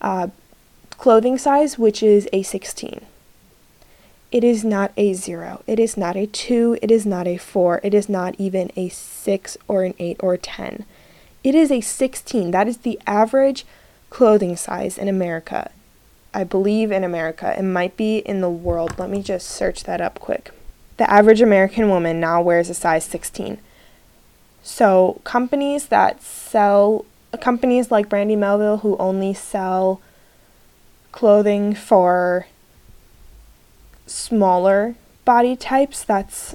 [0.00, 0.28] uh,
[0.90, 3.02] clothing size, which is a 16.
[4.30, 5.62] It is not a 0.
[5.66, 6.78] It is not a 2.
[6.80, 7.80] It is not a 4.
[7.82, 10.86] It is not even a 6 or an 8 or a 10.
[11.44, 12.50] It is a 16.
[12.50, 13.66] That is the average
[14.08, 15.70] clothing size in America.
[16.32, 17.54] I believe in America.
[17.58, 18.98] It might be in the world.
[18.98, 20.50] Let me just search that up quick
[21.02, 23.58] the average American woman now wears a size 16.
[24.62, 27.04] So, companies that sell,
[27.40, 30.00] companies like Brandy Melville who only sell
[31.10, 32.46] clothing for
[34.06, 36.54] smaller body types, that's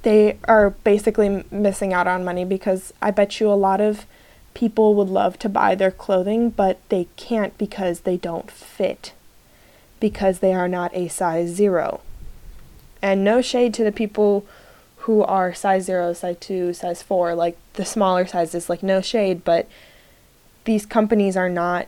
[0.00, 4.06] they are basically missing out on money because I bet you a lot of
[4.54, 9.12] people would love to buy their clothing, but they can't because they don't fit,
[10.00, 12.00] because they are not a size zero.
[13.04, 14.46] And no shade to the people
[15.00, 19.44] who are size 0, size 2, size 4, like the smaller sizes, like no shade,
[19.44, 19.68] but
[20.64, 21.86] these companies are not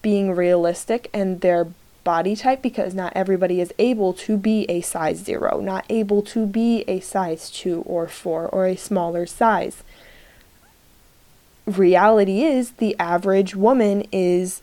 [0.00, 1.68] being realistic and their
[2.02, 6.46] body type because not everybody is able to be a size 0, not able to
[6.46, 9.82] be a size 2 or 4 or a smaller size.
[11.66, 14.62] Reality is the average woman is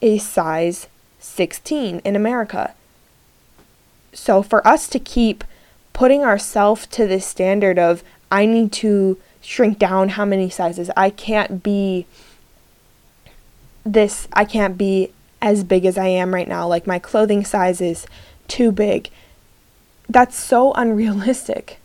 [0.00, 0.86] a size
[1.18, 2.72] 16 in America.
[4.12, 5.44] So for us to keep
[5.92, 10.90] putting ourselves to this standard of I need to shrink down how many sizes.
[10.96, 12.06] I can't be
[13.84, 16.66] this I can't be as big as I am right now.
[16.66, 18.06] Like my clothing size is
[18.48, 19.10] too big.
[20.08, 21.78] That's so unrealistic.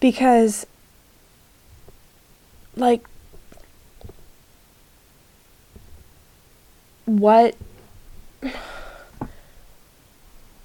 [0.00, 0.66] Because
[2.76, 3.06] like
[7.06, 7.54] what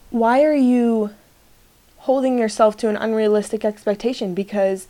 [0.10, 1.12] why are you
[1.98, 4.34] holding yourself to an unrealistic expectation?
[4.34, 4.88] Because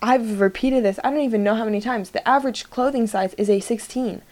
[0.00, 2.10] I've repeated this, I don't even know how many times.
[2.10, 4.22] The average clothing size is a 16.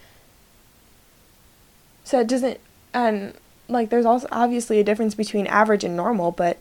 [2.03, 2.59] So it doesn't,
[2.93, 3.33] and
[3.67, 6.57] like there's also obviously a difference between average and normal, but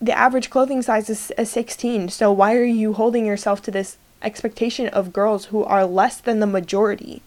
[0.00, 2.08] the average clothing size is a 16.
[2.08, 6.40] So why are you holding yourself to this expectation of girls who are less than
[6.40, 7.22] the majority?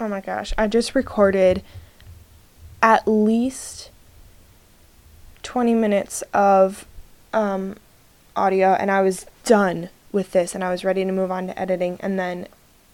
[0.00, 1.62] Oh my gosh, I just recorded
[2.82, 3.90] at least
[5.42, 6.86] 20 minutes of
[7.32, 7.76] um,
[8.36, 11.58] audio and I was done with this and I was ready to move on to
[11.58, 12.48] editing and then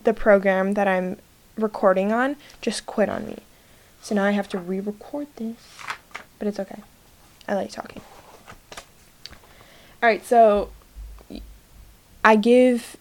[0.05, 1.19] the program that I'm
[1.57, 3.39] recording on just quit on me.
[4.03, 5.57] So now I have to re-record this.
[6.39, 6.83] But it's okay.
[7.47, 8.01] I like talking.
[10.03, 10.71] All right, so
[12.25, 12.97] I give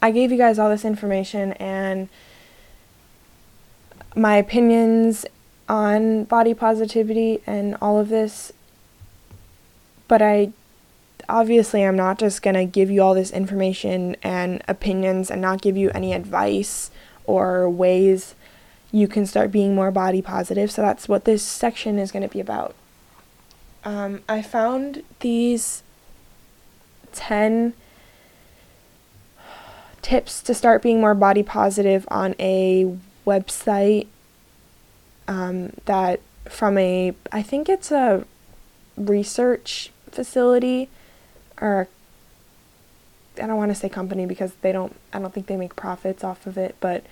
[0.00, 2.08] I gave you guys all this information and
[4.14, 5.26] my opinions
[5.68, 8.52] on body positivity and all of this.
[10.08, 10.52] But I
[11.28, 15.62] obviously I'm not just going to give you all this information and opinions and not
[15.62, 16.90] give you any advice
[17.24, 18.34] or ways
[18.90, 20.70] you can start being more body positive.
[20.70, 22.74] So that's what this section is going to be about.
[23.84, 25.82] Um, I found these
[27.12, 27.72] 10
[30.02, 32.96] tips to start being more body positive on a
[33.26, 34.06] website
[35.28, 38.24] um, that from a, I think it's a
[38.96, 40.88] research facility
[41.60, 41.88] or
[43.40, 46.22] I don't want to say company because they don't I don't think they make profits
[46.22, 47.04] off of it, but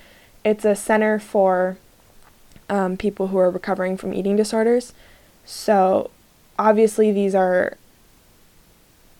[0.44, 1.78] it's a center for
[2.68, 4.92] um, people who are recovering from eating disorders.
[5.44, 6.10] So
[6.58, 7.76] obviously these are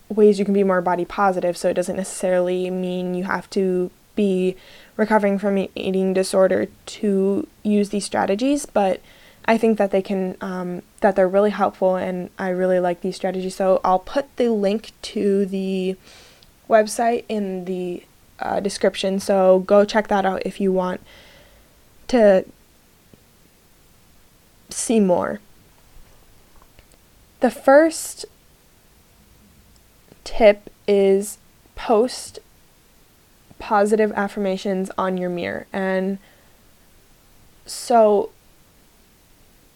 [0.09, 3.89] ways you can be more body positive, so it doesn't necessarily mean you have to
[4.15, 4.55] be
[5.01, 9.01] recovering from eating disorder to use these strategies, but
[9.45, 13.15] I think that they can um, that they're really helpful, and I really like these
[13.15, 13.55] strategies.
[13.55, 15.97] So I'll put the link to the
[16.69, 18.03] website in the
[18.37, 19.19] uh, description.
[19.19, 21.01] So go check that out if you want
[22.09, 22.45] to
[24.69, 25.39] see more.
[27.39, 28.25] The first
[30.23, 31.39] tip is
[31.75, 32.37] post
[33.61, 35.67] positive affirmations on your mirror.
[35.71, 36.17] And
[37.65, 38.31] so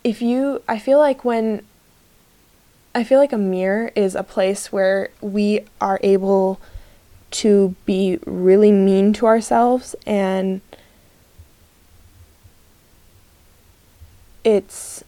[0.04, 1.64] if you I feel like when
[2.94, 6.60] I feel like a mirror is a place where we are able
[7.32, 10.62] to be really mean to ourselves and
[14.44, 15.04] it's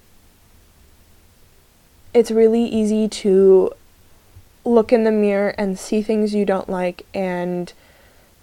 [2.13, 3.71] it's really easy to
[4.65, 7.73] look in the mirror and see things you don't like and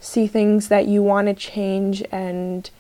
[0.05, 2.71] see things that you want to change and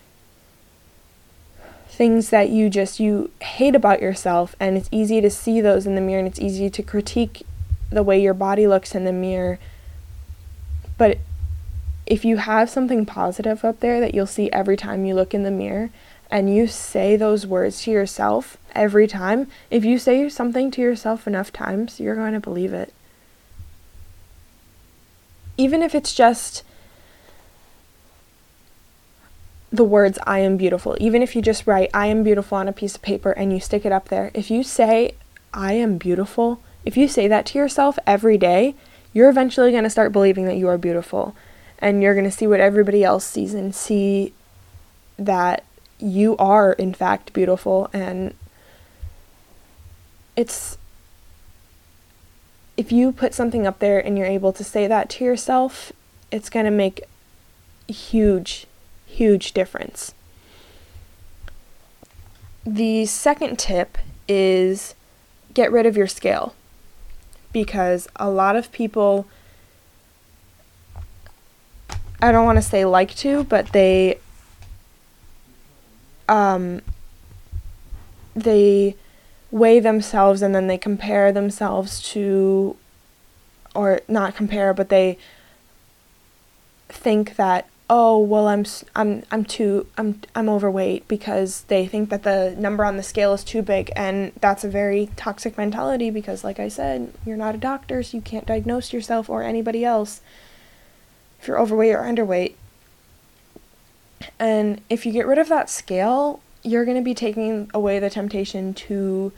[1.88, 5.94] things that you just you hate about yourself and it's easy to see those in
[5.94, 7.46] the mirror and it's easy to critique
[7.90, 9.58] the way your body looks in the mirror.
[10.98, 11.18] But
[12.06, 15.44] if you have something positive up there that you'll see every time you look in
[15.44, 15.88] the mirror
[16.30, 21.26] and you say those words to yourself every time if you say something to yourself
[21.26, 22.92] enough times you're going to believe it.
[25.56, 26.64] Even if it's just
[29.74, 30.96] the words I am beautiful.
[31.00, 33.58] Even if you just write I am beautiful on a piece of paper and you
[33.58, 35.16] stick it up there, if you say
[35.52, 38.76] I am beautiful, if you say that to yourself every day,
[39.12, 41.34] you're eventually going to start believing that you are beautiful.
[41.80, 44.32] And you're going to see what everybody else sees and see
[45.18, 45.64] that
[45.98, 47.90] you are, in fact, beautiful.
[47.92, 48.34] And
[50.36, 50.78] it's.
[52.76, 55.92] If you put something up there and you're able to say that to yourself,
[56.32, 57.04] it's going to make
[57.86, 58.66] huge
[59.14, 60.14] huge difference.
[62.66, 64.94] The second tip is
[65.52, 66.54] get rid of your scale
[67.52, 69.26] because a lot of people
[72.20, 74.18] I don't want to say like to, but they
[76.28, 76.80] um
[78.34, 78.96] they
[79.50, 82.76] weigh themselves and then they compare themselves to
[83.74, 85.18] or not compare, but they
[86.88, 88.64] think that oh well i'm
[88.96, 93.34] i'm i'm too i'm i'm overweight because they think that the number on the scale
[93.34, 97.54] is too big and that's a very toxic mentality because like i said you're not
[97.54, 100.22] a doctor so you can't diagnose yourself or anybody else
[101.44, 102.54] if you're overweight or underweight.
[104.38, 108.08] And if you get rid of that scale you're going to be taking away the
[108.08, 109.30] temptation to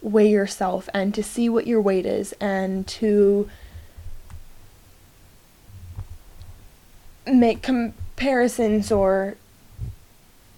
[0.00, 3.50] weigh yourself and to see what your weight is and to
[7.38, 9.36] make comparisons or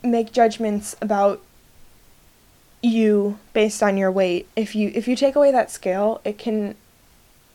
[0.02, 1.40] make judgments about
[2.82, 4.48] you based on your weight.
[4.56, 6.74] If you if you take away that scale, it can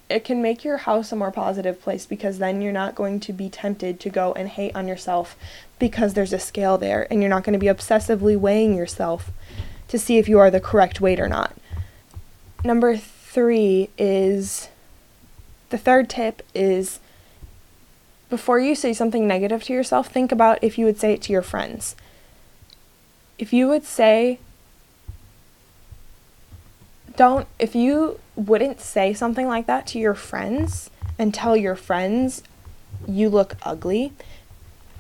[0.10, 3.34] it can make your house a more positive place because then you're not going to
[3.34, 5.36] be tempted to go and hate on yourself
[5.80, 9.32] because there's a scale there and you're not going to be obsessively weighing yourself
[9.90, 11.56] to see if you are the correct weight or not.
[12.64, 14.70] Number 3 is
[15.70, 17.00] the third tip is
[18.30, 21.34] before you say something negative to yourself, think about if you would say it to
[21.34, 21.96] your friends.
[23.38, 24.40] If you would say
[27.16, 32.44] don't if you wouldn't say something like that to your friends and tell your friends
[33.08, 34.14] you look ugly,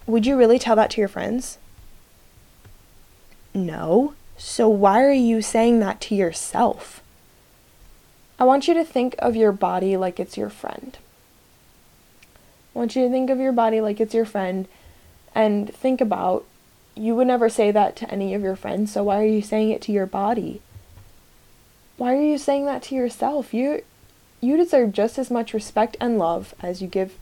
[0.05, 1.57] would you really tell that to your friends?
[3.53, 4.13] No.
[4.38, 7.01] So why are you saying that to yourself?
[8.39, 10.97] I want you to think of your body like it's your friend.
[12.78, 14.67] Want you to think of your body like it's your friend
[15.34, 16.45] and think about
[16.93, 19.71] you would never say that to any of your friends, so why are you saying
[19.71, 20.61] it to your body?
[21.97, 23.51] Why are you saying that to yourself?
[23.51, 23.82] You
[24.41, 27.17] you deserve just as much respect and love as you give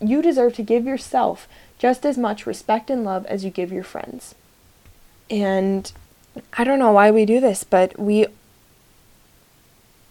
[0.00, 3.82] you deserve to give yourself just as much respect and love as you give your
[3.82, 4.36] friends.
[5.28, 5.90] And
[6.52, 8.28] I don't know why we do this, but we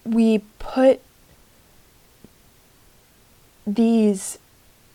[0.03, 0.99] we put
[3.67, 4.37] these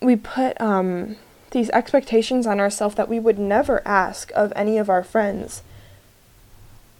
[0.01, 1.15] we put um
[1.51, 5.61] these expectations on ourselves that we would never ask of any of our friends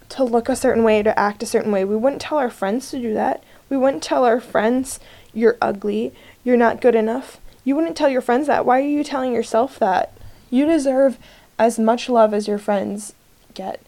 [0.10, 1.86] to look a certain way, to act a certain way.
[1.86, 3.42] We wouldn't tell our friends to do that.
[3.70, 5.00] We wouldn't tell our friends,
[5.34, 6.14] you're ugly,
[6.44, 7.40] you're not good enough.
[7.64, 8.66] You wouldn't tell your friends that.
[8.66, 10.14] Why are you telling yourself that?
[10.50, 11.18] You deserve
[11.58, 13.14] as much love as your friends
[13.54, 13.80] get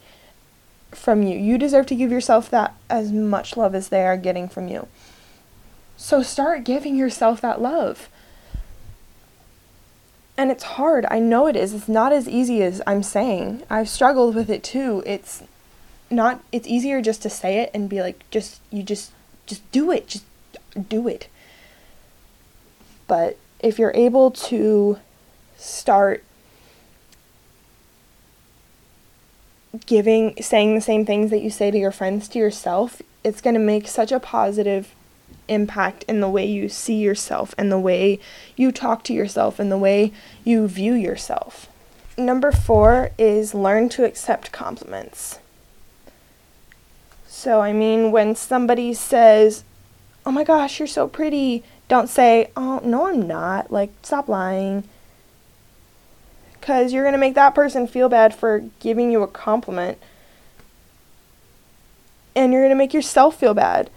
[0.91, 1.37] from you.
[1.37, 4.87] You deserve to give yourself that as much love as they are getting from you.
[5.97, 8.09] So start giving yourself that love.
[10.35, 11.05] And it's hard.
[11.11, 11.73] I know it is.
[11.73, 13.63] It's not as easy as I'm saying.
[13.69, 15.03] I've struggled with it too.
[15.05, 15.43] It's
[16.13, 19.11] not it's easier just to say it and be like just you just
[19.45, 20.23] just do it just
[20.87, 21.27] do it
[23.07, 24.97] but if you're able to
[25.57, 26.23] start
[29.85, 33.53] giving saying the same things that you say to your friends to yourself it's going
[33.55, 34.93] to make such a positive
[35.47, 38.19] impact in the way you see yourself and the way
[38.55, 40.11] you talk to yourself and the way
[40.43, 41.67] you view yourself
[42.17, 45.39] number 4 is learn to accept compliments
[47.43, 49.65] so, I mean, when somebody says,
[50.25, 53.69] oh my gosh, you're so pretty, don't say, oh, no, I'm not.
[53.69, 54.85] Like, stop lying.
[56.53, 59.97] Because you're going to make that person feel bad for giving you a compliment.
[62.33, 63.89] And you're going to make yourself feel bad.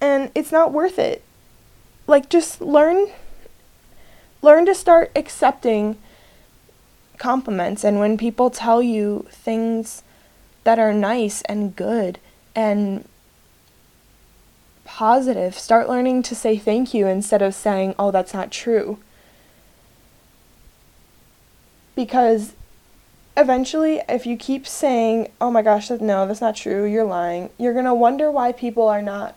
[0.00, 1.22] And it's not worth it.
[2.06, 3.08] Like, just learn.
[4.42, 5.96] Learn to start accepting
[7.18, 10.02] compliments and when people tell you things
[10.64, 12.18] that are nice and good
[12.54, 13.08] and
[14.84, 18.98] positive, start learning to say thank you instead of saying, oh, that's not true.
[21.94, 22.54] Because
[23.36, 27.72] eventually, if you keep saying, oh my gosh, no, that's not true, you're lying, you're
[27.72, 29.34] going to wonder why people are not,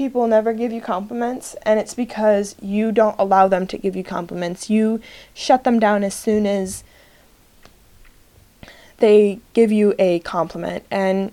[0.00, 4.02] people never give you compliments, and it's because you don't allow them to give you
[4.02, 4.70] compliments.
[4.70, 4.98] You
[5.34, 6.82] shut them down as soon as
[8.96, 11.32] they give you a compliment and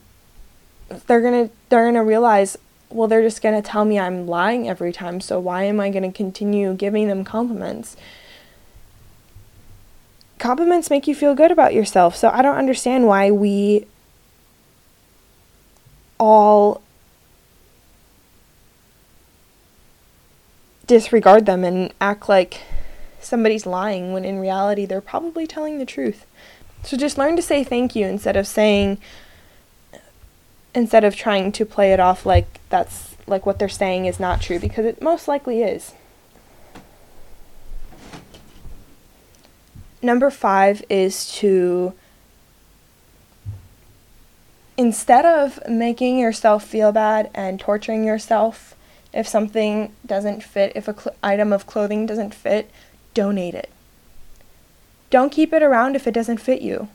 [1.08, 2.58] they're to they're to realize
[2.90, 6.12] well they're just to tell me I'm lying every time so why am I to
[6.18, 7.98] continue giving them compliments
[10.40, 13.86] compliments make you feel good about yourself so I don't understand why we
[16.18, 16.82] all
[20.88, 22.62] disregard them and act like
[23.20, 26.26] somebody's lying when in reality they're probably telling the truth
[26.84, 28.98] so just learn to say thank you instead of saying,
[30.74, 34.42] instead of trying to play it off like that's like what they're saying is not
[34.42, 35.94] true because it most likely is.
[40.02, 41.94] Number five is to,
[44.78, 48.76] instead of making yourself feel bad and torturing yourself
[49.18, 52.70] if something doesn't fit, if a cl- item of clothing doesn't fit,
[53.16, 53.72] donate it.
[55.10, 56.88] Don't keep it around if it doesn't fit you.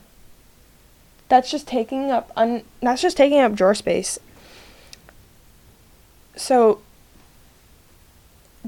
[1.27, 4.17] That's just taking up un- that's just taking up drawer space.
[6.37, 6.79] So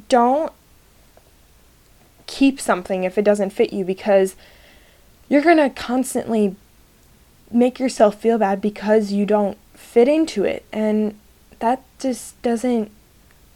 [0.10, 0.52] don't
[2.28, 4.36] keep something if it doesn't fit you because
[5.30, 6.58] you're going to constantly
[7.50, 11.18] make yourself feel bad because you don't fit into it and
[11.60, 12.92] that just doesn't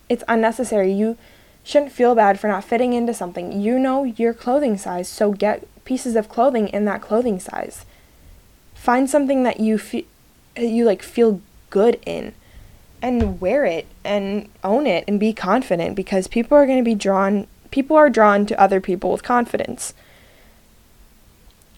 [0.09, 0.91] it's unnecessary.
[0.91, 1.17] You
[1.63, 3.61] shouldn't feel bad for not fitting into something.
[3.61, 7.85] You know your clothing size, so get pieces of clothing in that clothing size.
[8.73, 10.03] Find something that you feel
[10.57, 12.33] you like feel good in
[13.01, 16.95] and wear it and own it and be confident because people are going to be
[16.95, 19.93] drawn people are drawn to other people with confidence.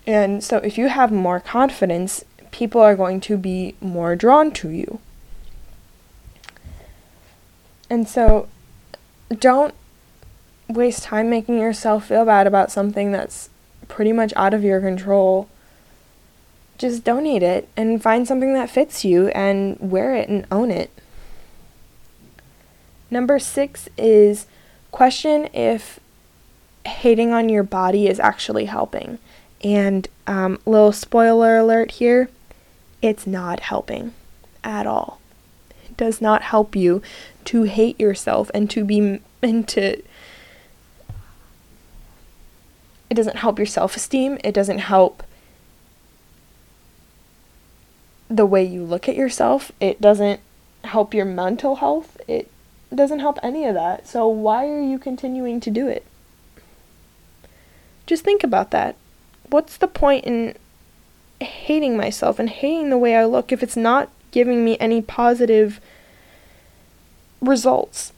[0.08, 4.70] And so if you have more confidence, people are going to be more drawn to
[4.70, 5.00] you.
[7.92, 8.48] And so
[9.38, 9.76] don't
[10.70, 13.50] waste time making yourself feel bad about something that's
[13.90, 15.50] pretty much out of your control.
[16.78, 20.90] Just donate it and find something that fits you and wear it and own it.
[23.10, 24.48] Number six is
[24.92, 26.00] question if
[26.86, 29.20] hating on your body is actually helping.
[29.66, 32.30] And um, little spoiler alert here,
[33.02, 34.14] it's not helping
[34.64, 35.21] at all.
[35.98, 37.02] Does not help you
[37.46, 40.02] to hate yourself and to be and to
[43.10, 45.22] it doesn't help your self-esteem, it doesn't help
[48.30, 50.40] the way you look at yourself, it doesn't
[50.86, 52.50] help your mental health, it
[52.94, 54.08] doesn't help any of that.
[54.08, 56.06] So why are you continuing to do it?
[58.06, 58.96] Just think about that.
[59.50, 60.56] What's the point in
[61.42, 65.80] hating myself and hating the way I look if it's not giving me any positive
[67.42, 68.14] results?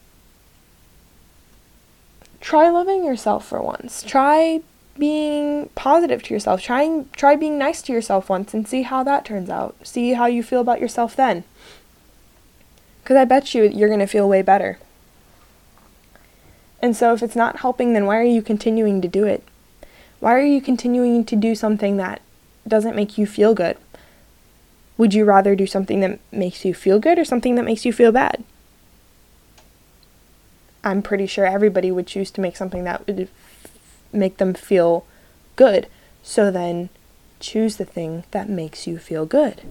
[2.39, 4.03] Try loving yourself for once.
[4.03, 4.61] Try
[4.97, 6.61] being positive to yourself.
[6.61, 9.75] Try try being nice to yourself once and see how that turns out.
[9.83, 11.43] See how you feel about yourself then.
[13.05, 14.77] Cuz I bet you you're going to feel way better.
[16.81, 19.43] And so if it's not helping then why are you continuing to do it?
[20.19, 22.21] Why are you continuing to do something that
[22.67, 23.77] doesn't make you feel good?
[24.97, 27.91] Would you rather do something that makes you feel good or something that makes you
[27.91, 28.43] feel bad?
[30.83, 33.29] I'm pretty sure everybody would choose to make something that would
[34.11, 35.05] make them feel
[35.55, 35.87] good.
[36.21, 36.89] So then
[37.39, 39.61] choose the thing that makes you feel good.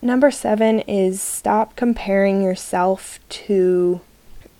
[0.00, 4.00] Number seven is stop comparing yourself to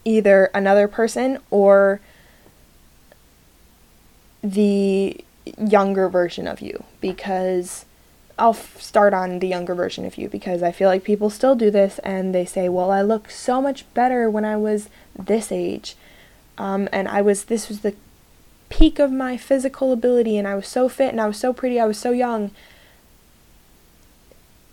[0.04, 2.00] either another person or
[4.42, 5.24] the
[5.58, 7.84] younger version of you because
[8.38, 11.54] I'll f- start on the younger version of you because I feel like people still
[11.54, 14.88] do this and they say, well, I look so much better when I was
[15.18, 15.96] this age.
[16.58, 17.94] Um, and I was, this was the
[18.68, 21.78] peak of my physical ability and I was so fit and I was so pretty,
[21.80, 22.50] I was so young.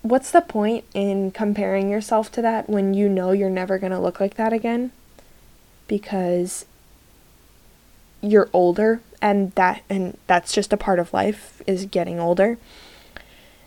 [0.02, 3.98] What's the point in comparing yourself to that when you know you're never going to
[3.98, 4.92] look like that again?
[5.90, 6.66] because
[8.22, 12.58] you're older and that and that's just a part of life is getting older.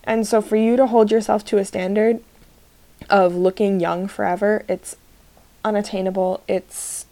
[0.03, 2.21] And so for you to hold yourself to a standard
[3.09, 4.95] of looking young forever, it's
[5.63, 6.43] unattainable.
[6.47, 7.05] It's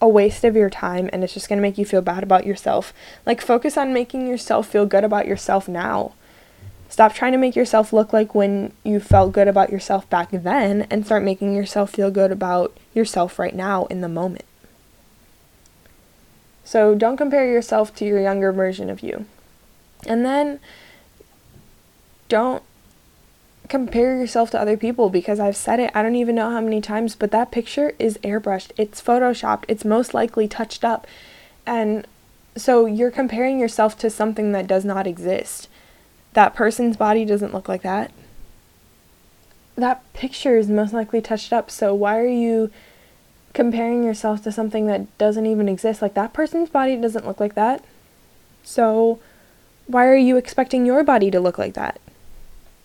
[0.00, 2.46] a waste of your time and it's just going to make you feel bad about
[2.46, 2.92] yourself.
[3.26, 6.14] Like focus on making yourself feel good about yourself now.
[6.88, 10.86] Stop trying to make yourself look like when you felt good about yourself back then
[10.90, 14.44] and start making yourself feel good about yourself right now in the moment.
[16.70, 19.26] So don't compare yourself to your younger version of you.
[20.06, 20.60] And then
[22.28, 22.62] don't
[23.68, 26.80] compare yourself to other people because I've said it, I don't even know how many
[26.80, 28.70] times, but that picture is airbrushed.
[28.76, 29.64] It's photoshopped.
[29.66, 31.08] It's most likely touched up.
[31.66, 32.06] And
[32.54, 35.68] so you're comparing yourself to something that does not exist
[36.34, 38.12] that person's body doesn't look like that.
[39.74, 42.70] That picture is most likely touched up, so why are you
[43.52, 46.02] comparing yourself to something that doesn't even exist?
[46.02, 47.84] Like that person's body doesn't look like that.
[48.62, 49.18] So
[49.86, 52.00] why are you expecting your body to look like that?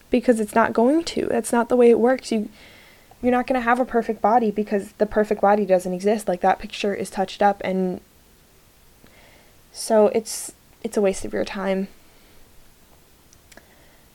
[0.09, 1.27] Because it's not going to.
[1.27, 2.31] That's not the way it works.
[2.31, 2.49] You
[3.21, 6.27] you're not going to have a perfect body because the perfect body doesn't exist.
[6.27, 8.01] Like that picture is touched up and
[9.71, 10.53] so it's
[10.83, 11.87] it's a waste of your time.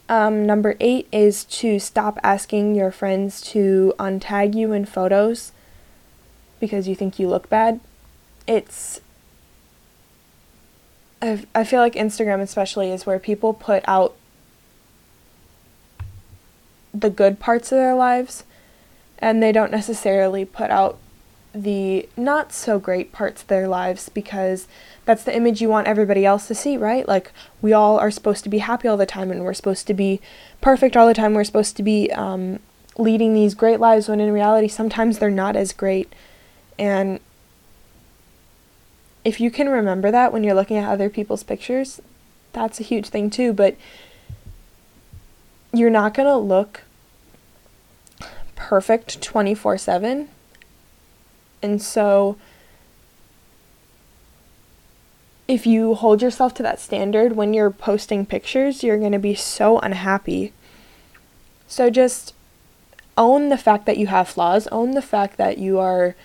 [0.09, 5.53] Um, number eight is to stop asking your friends to untag you in photos
[6.61, 7.81] because you think you look bad.
[8.47, 9.01] It's.
[11.23, 14.15] I, I feel like Instagram, especially, is where people put out
[16.93, 18.45] the good parts of their lives
[19.19, 20.99] and they don't necessarily put out
[21.53, 24.69] the not so great parts of their lives because
[25.05, 27.07] that's the image you want everybody else to see, right?
[27.09, 29.95] Like we all are supposed to be happy all the time and we're supposed to
[29.95, 30.21] be
[30.61, 31.35] perfect all the time.
[31.35, 32.61] We're supposed to be um,
[32.97, 36.13] leading these great lives when in reality sometimes they're not as great.
[36.81, 37.21] And
[39.23, 42.01] if you can remember that when you're looking at other people's pictures,
[42.55, 43.77] that's a huge thing too, but
[45.75, 46.85] you're not going to look
[48.57, 50.29] perfect 24/7.
[51.63, 52.39] And so
[55.47, 59.35] if you hold yourself to that standard when you're posting pictures, you're going to be
[59.35, 60.55] so unhappy.
[61.69, 62.33] So just
[63.19, 66.17] own the fact that you have flaws, own the fact that you are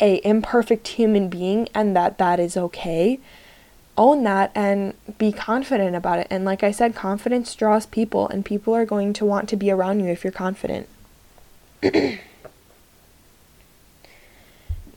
[0.00, 3.20] a imperfect human being and that that is okay.
[3.98, 6.26] Own that and be confident about it.
[6.30, 9.70] And like I said, confidence draws people and people are going to want to be
[9.70, 10.88] around you if you're confident.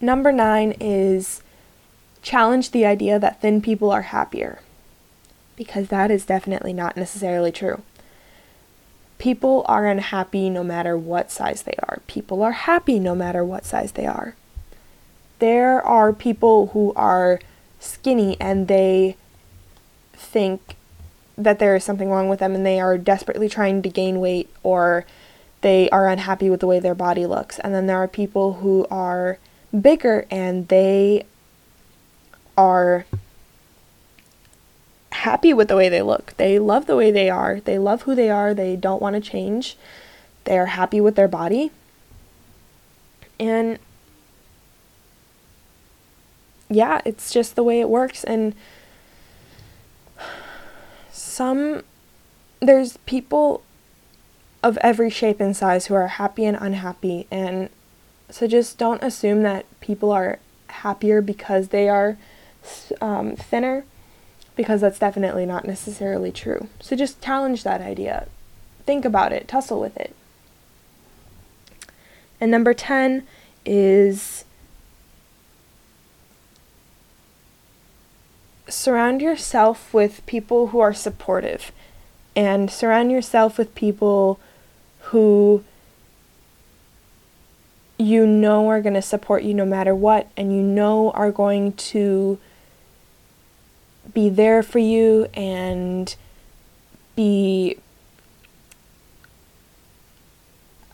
[0.01, 1.41] Number 9 is
[2.21, 4.59] challenge the idea that thin people are happier,
[5.55, 7.81] because that is definitely not necessarily true.
[9.17, 12.01] People are unhappy no matter what size they are.
[12.07, 14.35] People are happy no matter what size they are.
[15.43, 17.41] There are people who are
[17.77, 19.17] skinny and they
[20.13, 20.77] think
[21.37, 24.49] that there is something wrong with them and they are desperately trying to gain weight
[24.63, 25.05] or
[25.59, 27.59] they are unhappy with the way their body looks.
[27.59, 29.37] And then there are people who are
[29.77, 31.25] bigger and they
[32.57, 33.05] are
[35.11, 36.35] happy with the way they look.
[36.37, 37.59] They love the way they are.
[37.59, 38.53] They love who they are.
[38.53, 39.75] They don't want to change.
[40.45, 41.71] They are happy with their body.
[43.37, 43.77] And
[46.75, 48.23] yeah, it's just the way it works.
[48.23, 48.55] And
[51.11, 51.83] some,
[52.59, 53.63] there's people
[54.61, 57.27] of every shape and size who are happy and unhappy.
[57.29, 57.69] And
[58.29, 62.17] so just don't assume that people are happier because they are
[63.01, 63.83] um, thinner
[64.55, 66.67] because that's definitely not necessarily true.
[66.79, 68.27] So just challenge that idea.
[68.85, 70.15] Think about it, tussle with it.
[72.39, 73.25] And number 10
[73.65, 74.42] is
[78.73, 81.71] surround yourself with people who are supportive
[82.35, 84.39] and surround yourself with people
[85.11, 85.63] who
[87.97, 91.71] you know are going to support you no matter what and you know are going
[91.73, 92.39] to
[94.13, 96.15] be there for you and
[97.15, 97.77] be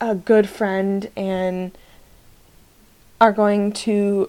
[0.00, 1.72] a good friend and
[3.20, 4.28] are going to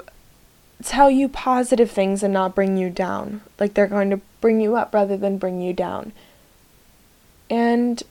[0.81, 3.41] tell you positive things and not bring you down.
[3.59, 6.11] Like they're going to bring you up rather than bring you down.
[7.49, 8.01] And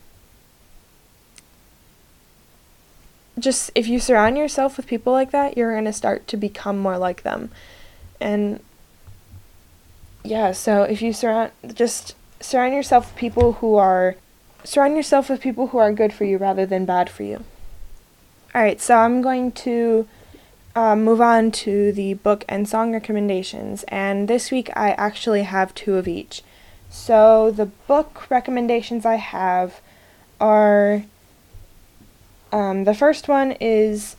[3.39, 6.79] just if you surround yourself with people like that, you're going to start to become
[6.79, 7.51] more like them.
[8.21, 8.61] And
[10.23, 14.17] yeah, so if you surround just surround yourself with people who are
[14.65, 17.45] surround yourself with people who are good for you rather than bad for you.
[18.55, 20.07] All right, so I'm going to
[20.75, 25.75] um, move on to the book and song recommendations, and this week I actually have
[25.75, 26.43] two of each.
[26.89, 29.81] So the book recommendations I have
[30.41, 31.05] are
[32.53, 34.17] um, the first one is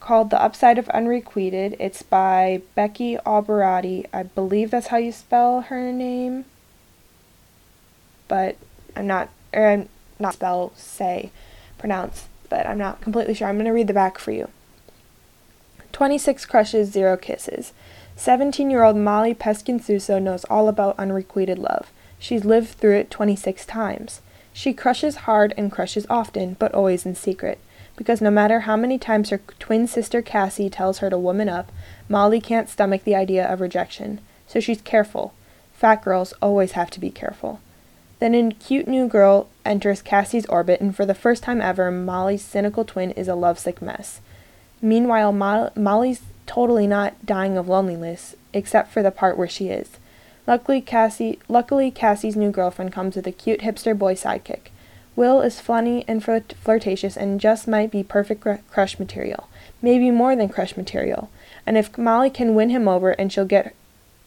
[0.00, 1.76] called The Upside of Unrequited.
[1.80, 4.06] It's by Becky Alberati.
[4.12, 6.44] I believe that's how you spell her name.
[8.28, 8.56] But
[8.94, 9.88] I'm not, or I'm
[10.18, 11.30] not spell, say,
[11.78, 13.48] pronounce, but I'm not completely sure.
[13.48, 14.50] I'm going to read the back for you.
[15.94, 17.72] 26 crushes, zero kisses.
[18.16, 21.90] 17 year old Molly Peskin Suso knows all about unrequited love.
[22.18, 24.20] She's lived through it 26 times.
[24.52, 27.58] She crushes hard and crushes often, but always in secret
[27.96, 31.70] because no matter how many times her twin sister Cassie tells her to woman up,
[32.08, 35.32] Molly can't stomach the idea of rejection, so she's careful.
[35.72, 37.60] Fat girls always have to be careful.
[38.18, 42.42] Then a cute new girl enters Cassie's orbit, and for the first time ever, Molly's
[42.42, 44.20] cynical twin is a lovesick mess.
[44.84, 49.96] Meanwhile, Mo- Molly's totally not dying of loneliness, except for the part where she is.
[50.46, 54.68] Luckily, Cassie, luckily, Cassie's new girlfriend comes with a cute hipster boy sidekick.
[55.16, 59.48] Will is funny and flirt- flirtatious and just might be perfect cr- crush material.
[59.80, 61.30] Maybe more than crush material.
[61.64, 63.74] And if Molly can win him over and she'll get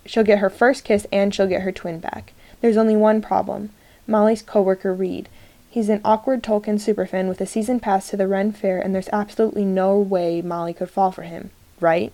[0.07, 2.33] she'll get her first kiss and she'll get her twin back.
[2.61, 3.69] There's only one problem.
[4.07, 5.29] Molly's coworker Reed.
[5.77, 9.09] He's an awkward Tolkien superfan with a season pass to the Ren Fair and there's
[9.13, 12.11] absolutely no way Molly could fall for him, right?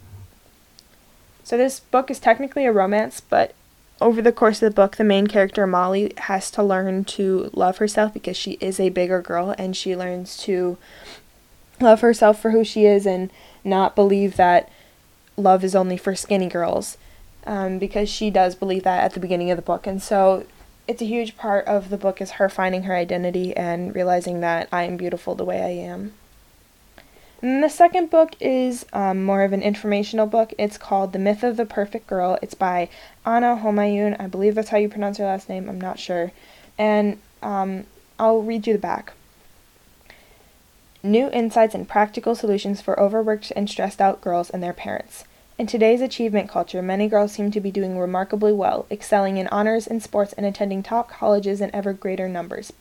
[1.45, 3.53] So this book is technically a romance, but
[4.01, 7.77] over the course of the book, the main character, Molly, has to learn to love
[7.77, 10.77] herself because she is a bigger girl and she learns to
[11.79, 13.31] love herself for who she is and
[13.63, 14.67] not believe that
[15.37, 16.97] love is only for skinny girls
[17.47, 19.87] um, because she does believe that at the beginning of the book.
[19.87, 20.45] And so
[20.87, 24.67] it's a huge part of the book is her finding her identity and realizing that
[24.71, 26.13] I am beautiful the way I am.
[27.41, 30.53] And the second book is um, more of an informational book.
[30.57, 32.37] It's called The Myth of the Perfect Girl.
[32.41, 32.89] It's by
[33.25, 34.19] Ana Homayoun.
[34.19, 35.67] I believe that's how you pronounce her last name.
[35.67, 36.31] I'm not sure.
[36.77, 37.85] And um,
[38.17, 39.13] I'll read you the back.
[41.01, 45.25] New insights and practical solutions for overworked and stressed out girls and their parents.
[45.55, 49.85] In today's achievement culture, many girls seem to be doing remarkably well, excelling in honors
[49.85, 52.73] and sports and attending top colleges in ever greater numbers.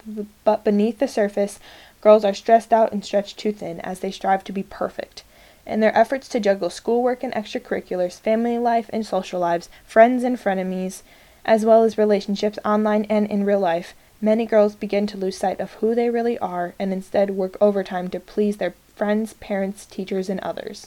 [0.42, 1.60] But beneath the surface,
[2.00, 5.22] girls are stressed out and stretched too thin as they strive to be perfect.
[5.66, 10.38] In their efforts to juggle schoolwork and extracurriculars, family life and social lives, friends and
[10.38, 11.02] frenemies,
[11.44, 15.60] as well as relationships online and in real life, many girls begin to lose sight
[15.60, 20.30] of who they really are and instead work overtime to please their friends, parents, teachers,
[20.30, 20.86] and others.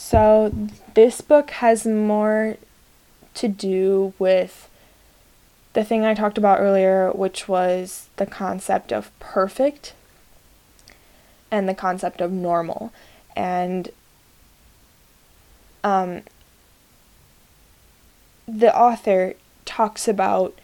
[0.00, 0.54] So,
[0.94, 2.56] this book has more
[3.34, 4.70] to do with
[5.72, 9.94] the thing I talked about earlier, which was the concept of perfect
[11.50, 12.92] and the concept of normal.
[13.34, 13.88] And
[15.82, 16.22] um,
[18.46, 19.34] the author
[19.64, 20.56] talks about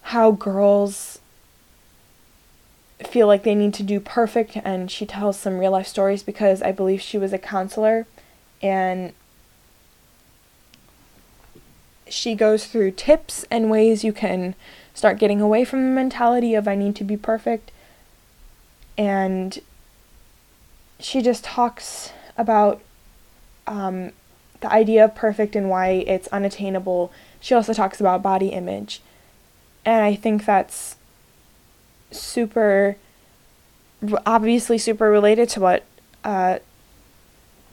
[0.00, 1.20] how girls
[3.06, 6.62] feel like they need to do perfect and she tells some real life stories because
[6.62, 8.06] I believe she was a counselor
[8.62, 9.12] and
[12.08, 14.54] she goes through tips and ways you can
[14.94, 17.70] start getting away from the mentality of I need to be perfect
[18.98, 19.58] and
[21.00, 22.80] she just talks about
[23.66, 24.12] um,
[24.60, 27.12] the idea of perfect and why it's unattainable.
[27.40, 29.02] She also talks about body image.
[29.84, 30.96] And I think that's
[32.12, 32.96] super,
[34.26, 35.84] obviously, super related to what
[36.24, 36.58] uh,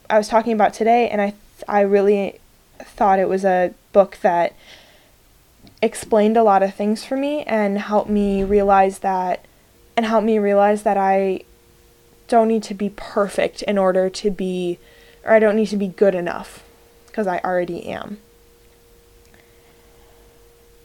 [0.08, 1.08] I was talking about today.
[1.08, 1.34] And I,
[1.68, 2.40] I really
[2.78, 4.54] thought it was a book that
[5.82, 9.44] explained a lot of things for me and helped me realize that
[9.96, 11.42] and helped me realize that I
[12.28, 14.78] don't need to be perfect in order to be,
[15.24, 16.62] or I don't need to be good enough
[17.06, 18.18] because I already am.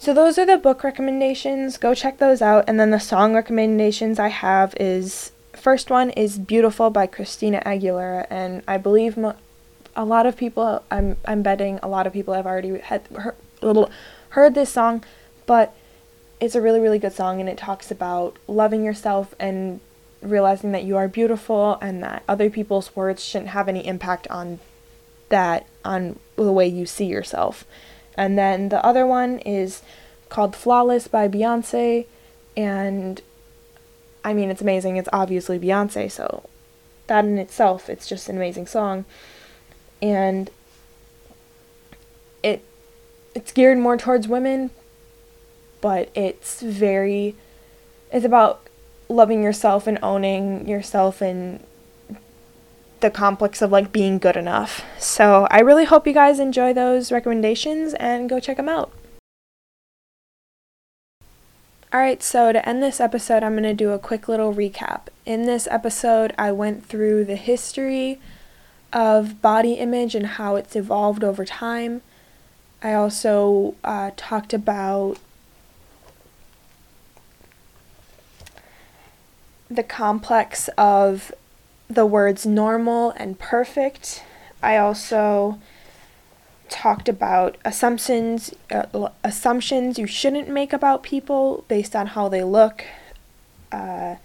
[0.06, 1.78] So those are the book recommendations.
[1.78, 2.66] Go check those out.
[2.68, 8.28] And then the song recommendations I have is first one is Beautiful by Christina Aguilera
[8.30, 9.34] and I believe mo-
[9.96, 13.90] a lot of people I'm I'm betting a lot of people have already had heard,
[14.30, 15.04] heard this song,
[15.48, 15.76] but
[16.40, 19.80] it's a really, really good song and it talks about loving yourself and
[20.22, 24.60] realizing that you are beautiful and that other people's words shouldn't have any impact on
[25.30, 27.66] that, on the way you see yourself.
[28.18, 29.82] And then the other one is
[30.30, 32.06] called Flawless by Beyonce.
[32.58, 33.22] And
[34.24, 34.98] I mean, it's amazing.
[34.98, 36.50] It's obviously Beyonce, so
[37.08, 39.06] that in itself, it's just an amazing song.
[40.02, 40.50] And
[42.42, 42.64] it
[43.34, 44.72] it's geared more towards women,
[45.82, 47.36] but it's very
[48.12, 48.62] it's about
[49.10, 51.64] loving yourself and owning yourself and
[53.02, 54.84] the complex of like being good enough.
[55.00, 58.92] So I really hope you guys enjoy those recommendations and go check them out.
[61.94, 65.08] Alright, so to end this episode, I'm going to do a quick little recap.
[65.26, 68.20] In this episode, I went through the history
[68.92, 72.02] of body image and how it's evolved over time.
[72.84, 75.20] I also uh, talked about
[79.70, 81.32] the complex of
[81.90, 84.24] the words normal and perfect.
[84.62, 85.60] I also
[86.70, 92.84] talked about assumptions uh, assumptions you shouldn't make about people based on how they look
[93.72, 94.16] uh,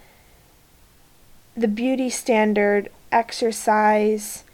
[1.54, 4.44] the beauty standard exercise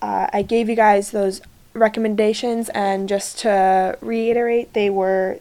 [0.00, 1.42] uh, i gave you guys those
[1.74, 5.38] recommendations and just to reiterate they were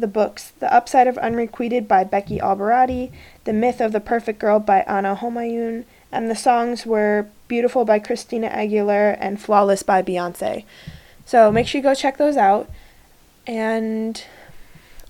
[0.00, 3.12] the books The Upside of Unrequited by Becky Alberati,
[3.44, 7.98] The Myth of the Perfect Girl by Ana Homayoun, and the songs were Beautiful by
[7.98, 10.64] Christina Aguilera and Flawless by Beyonce.
[11.26, 12.70] So make sure you go check those out.
[13.46, 14.24] And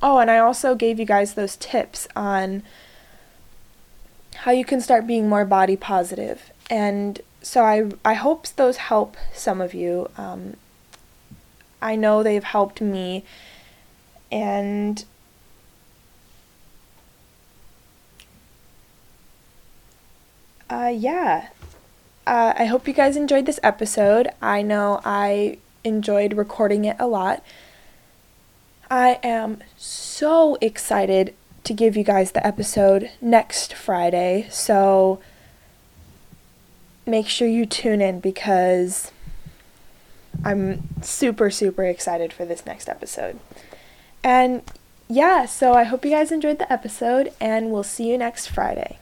[0.03, 2.63] oh, and I also gave you guys those tips on
[4.37, 6.51] how you can start being more body positive.
[6.69, 10.11] And so I I hope those help some of you.
[10.17, 10.55] Um,
[11.81, 13.25] I know they've helped me
[14.35, 15.05] and
[20.69, 21.49] uh, yeah.
[22.27, 24.29] Uh, I hope you guys enjoyed this episode.
[24.43, 27.45] I know I enjoyed recording it a lot.
[28.91, 34.49] I am so excited to give you guys the episode next Friday.
[34.51, 35.21] So
[37.07, 39.13] make sure you tune in because
[40.45, 43.39] I'm super, super excited for this next episode.
[44.25, 44.63] And
[45.07, 48.99] yeah, so I hope you guys enjoyed the episode, and we'll see you next Friday.